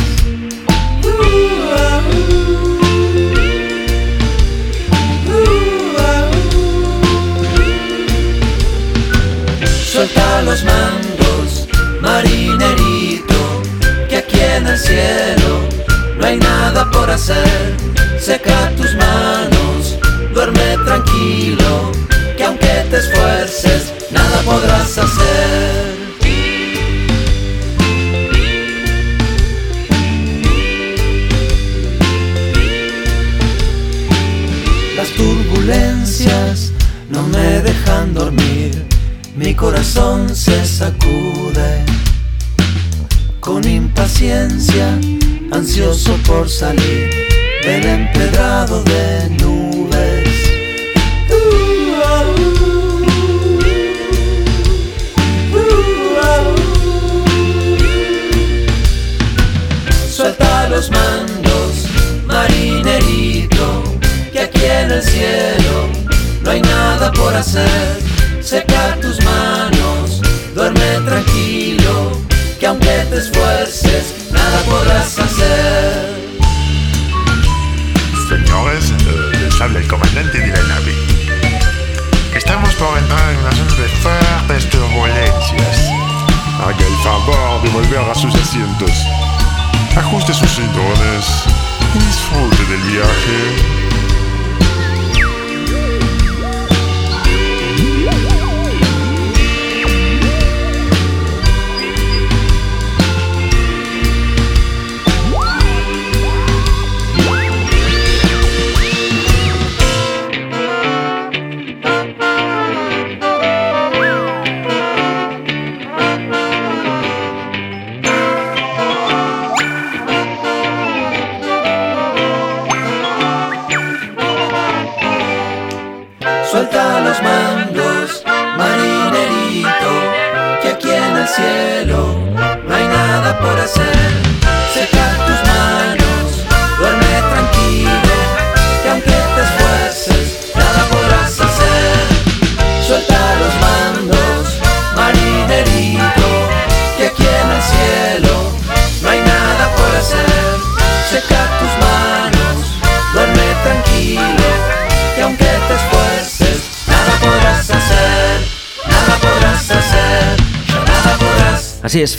Suelta 9.91 10.41
los 10.43 10.63
mandos, 10.63 11.67
aquí 12.03 12.92
en 14.63 14.69
el 14.69 14.79
cielo 14.79 15.59
no 16.17 16.25
hay 16.25 16.37
nada 16.37 16.89
por 16.89 17.09
hacer. 17.09 17.75
Seca 18.19 18.71
tus 18.77 18.95
manos, 18.95 19.97
duerme 20.33 20.77
tranquilo, 20.85 21.91
que 22.37 22.43
aunque 22.43 22.85
te 22.89 22.97
esfuerces, 22.97 23.93
nada 24.11 24.41
podrás 24.43 24.97
hacer. 24.97 25.93
Las 34.95 35.09
turbulencias 35.17 36.71
no 37.09 37.23
me 37.27 37.61
dejan 37.61 38.13
dormir, 38.13 38.85
mi 39.35 39.53
corazón 39.53 40.33
se 40.33 40.65
sacude 40.65 41.32
impaciencia, 44.23 44.99
ansioso 45.51 46.15
por 46.25 46.49
salir 46.49 47.09
del 47.61 47.85
empedrado 47.85 48.83
de 48.83 49.29
nubes. 49.41 50.29
Suelta 60.09 60.69
los 60.69 60.89
mandos, 60.89 61.87
marinerito, 62.25 63.83
que 64.31 64.39
aquí 64.39 64.65
en 64.65 64.91
el 64.91 65.03
cielo 65.03 65.89
no 66.43 66.51
hay 66.51 66.61
nada 66.61 67.11
por 67.11 67.33
hacer. 67.35 68.01
Seca 68.41 68.97
tus 69.01 69.22
que 72.93 73.05
te 73.05 73.17
esfuerces, 73.17 74.13
nada 74.31 74.61
podrás 74.63 75.19
hacer. 75.19 76.13
Señores, 78.29 78.91
eh, 78.91 79.37
les 79.41 79.61
habla 79.61 79.79
el 79.79 79.87
comandante 79.87 80.37
de 80.39 80.47
la 80.47 80.63
nave. 80.63 80.93
Estamos 82.35 82.69
por 82.75 82.97
entrar 82.97 83.29
en 83.31 83.37
una 83.39 83.51
zona 83.51 83.75
de 83.75 83.89
fuertes 84.03 84.69
turbulencias. 84.69 85.77
Haga 86.61 86.85
el 86.85 86.97
favor 87.03 87.61
de 87.63 87.69
volver 87.69 88.09
a 88.09 88.15
sus 88.15 88.33
asientos. 88.35 88.91
Ajuste 89.95 90.33
sus 90.33 90.51
cinturones 90.51 91.25
y 91.95 91.99
disfrute 91.99 92.63
del 92.71 92.81
viaje. 92.91 94.12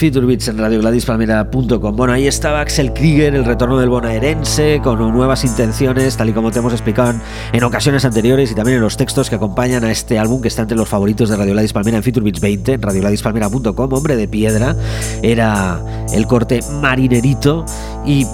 Future 0.05 0.27
Beats 0.27 0.49
en 0.49 0.59
radiogladys.palmera.com. 0.59 1.97
Bueno, 1.97 2.13
ahí 2.13 2.27
estaba 2.27 2.61
Axel 2.61 2.93
Krieger, 2.93 3.35
el 3.35 3.47
retorno 3.47 3.79
del 3.79 3.89
bonaerense, 3.89 4.83
con 4.85 4.99
nuevas 4.99 5.45
intenciones, 5.45 6.19
tal 6.19 6.29
y 6.29 6.35
como 6.35 6.51
te 6.51 6.59
hemos 6.59 6.75
explicado 6.75 7.15
en, 7.55 7.65
ocasiones 7.65 8.05
anteriores 8.05 8.53
y 8.53 8.55
también 8.55 8.77
en 8.77 8.83
los 8.83 8.99
textos 8.99 9.31
que 9.31 9.37
acompañan 9.37 9.83
a 9.83 9.91
este 9.91 10.19
álbum 10.19 10.43
que 10.43 10.49
está 10.49 10.61
entre 10.61 10.77
los 10.77 10.91
favoritos 10.91 11.31
de 11.31 11.39
Radio 11.39 11.55
Gladys 11.55 11.73
Palmera 11.73 11.97
en 11.97 12.03
Future 12.03 12.23
Beats 12.23 12.41
20, 12.41 12.73
en 12.75 12.83
radiogladys.palmera.com. 12.83 13.93
Hombre 13.95 14.17
de 14.17 14.29
piedra, 14.29 14.77
era 15.23 15.81
el 16.13 16.27
corte 16.27 16.61
marinerito 16.83 17.65
y 18.05 18.27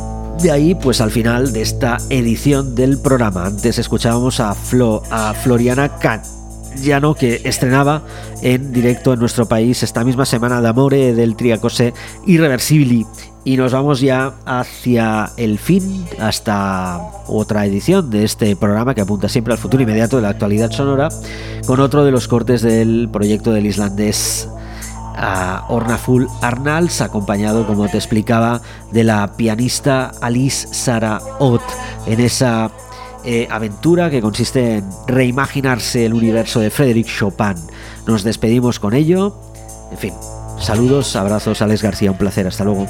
de 0.43 0.51
ahí, 0.51 0.75
pues 0.75 1.01
al 1.01 1.13
final 1.13 1.53
de 1.53 1.63
esta 1.63 1.99
edición 2.09 2.75
del 2.75 2.99
programa. 2.99 3.47
Antes 3.47 3.79
escuchábamos 3.79 4.41
a, 4.41 4.55
Flo, 4.57 5.03
a 5.11 5.35
Floriana 5.35 5.89
Canyano 6.71 7.15
que 7.15 7.43
estrenaba 7.45 8.03
en 8.43 8.73
directo 8.73 9.13
en 9.13 9.21
nuestro 9.21 9.47
país 9.47 9.83
esta 9.83 10.05
misma 10.05 10.25
semana 10.25 10.61
D'Amore 10.61 11.15
del 11.15 11.37
Triacose 11.37 11.93
Irreversibili. 12.27 13.07
Y 13.45 13.57
nos 13.57 13.73
vamos 13.73 14.01
ya 14.01 14.35
hacia 14.45 15.31
el 15.37 15.59
fin, 15.59 16.07
hasta 16.19 17.01
otra 17.27 17.65
edición 17.65 18.11
de 18.11 18.25
este 18.25 18.55
programa 18.55 18.95
que 18.95 19.01
apunta 19.01 19.29
siempre 19.29 19.55
al 19.55 19.59
futuro 19.59 19.83
inmediato 19.83 20.17
de 20.17 20.23
la 20.23 20.29
actualidad 20.29 20.71
sonora, 20.71 21.09
con 21.67 21.81
otro 21.81 22.05
de 22.05 22.11
los 22.11 22.29
cortes 22.29 22.61
del 22.61 23.09
proyecto 23.11 23.53
del 23.53 23.67
islandés 23.67 24.49
a 25.17 25.67
Ornaful 25.69 26.29
Arnalds, 26.41 27.01
acompañado, 27.01 27.67
como 27.67 27.89
te 27.89 27.97
explicaba, 27.97 28.61
de 28.93 29.05
la 29.05 29.37
pianista 29.37 30.13
Alice 30.21 30.69
Sara 30.73 31.21
Ott, 31.39 31.63
en 32.07 32.21
esa 32.21 32.71
eh, 33.25 33.47
aventura 33.51 34.11
que 34.11 34.21
consiste 34.21 34.77
en 34.77 34.91
reimaginarse 35.07 36.07
el 36.07 36.15
universo 36.15 36.61
de 36.61 36.71
Frédéric 36.71 37.07
Chopin. 37.07 37.55
Nos 38.07 38.23
despedimos 38.23 38.81
con 38.81 38.95
ello. 38.95 39.37
En 39.91 39.99
fin, 39.99 40.15
saludos, 40.59 41.17
abrazos, 41.17 41.63
Alex 41.63 41.83
García, 41.83 42.11
un 42.11 42.19
placer, 42.19 42.47
hasta 42.47 42.65
luego. 42.65 42.87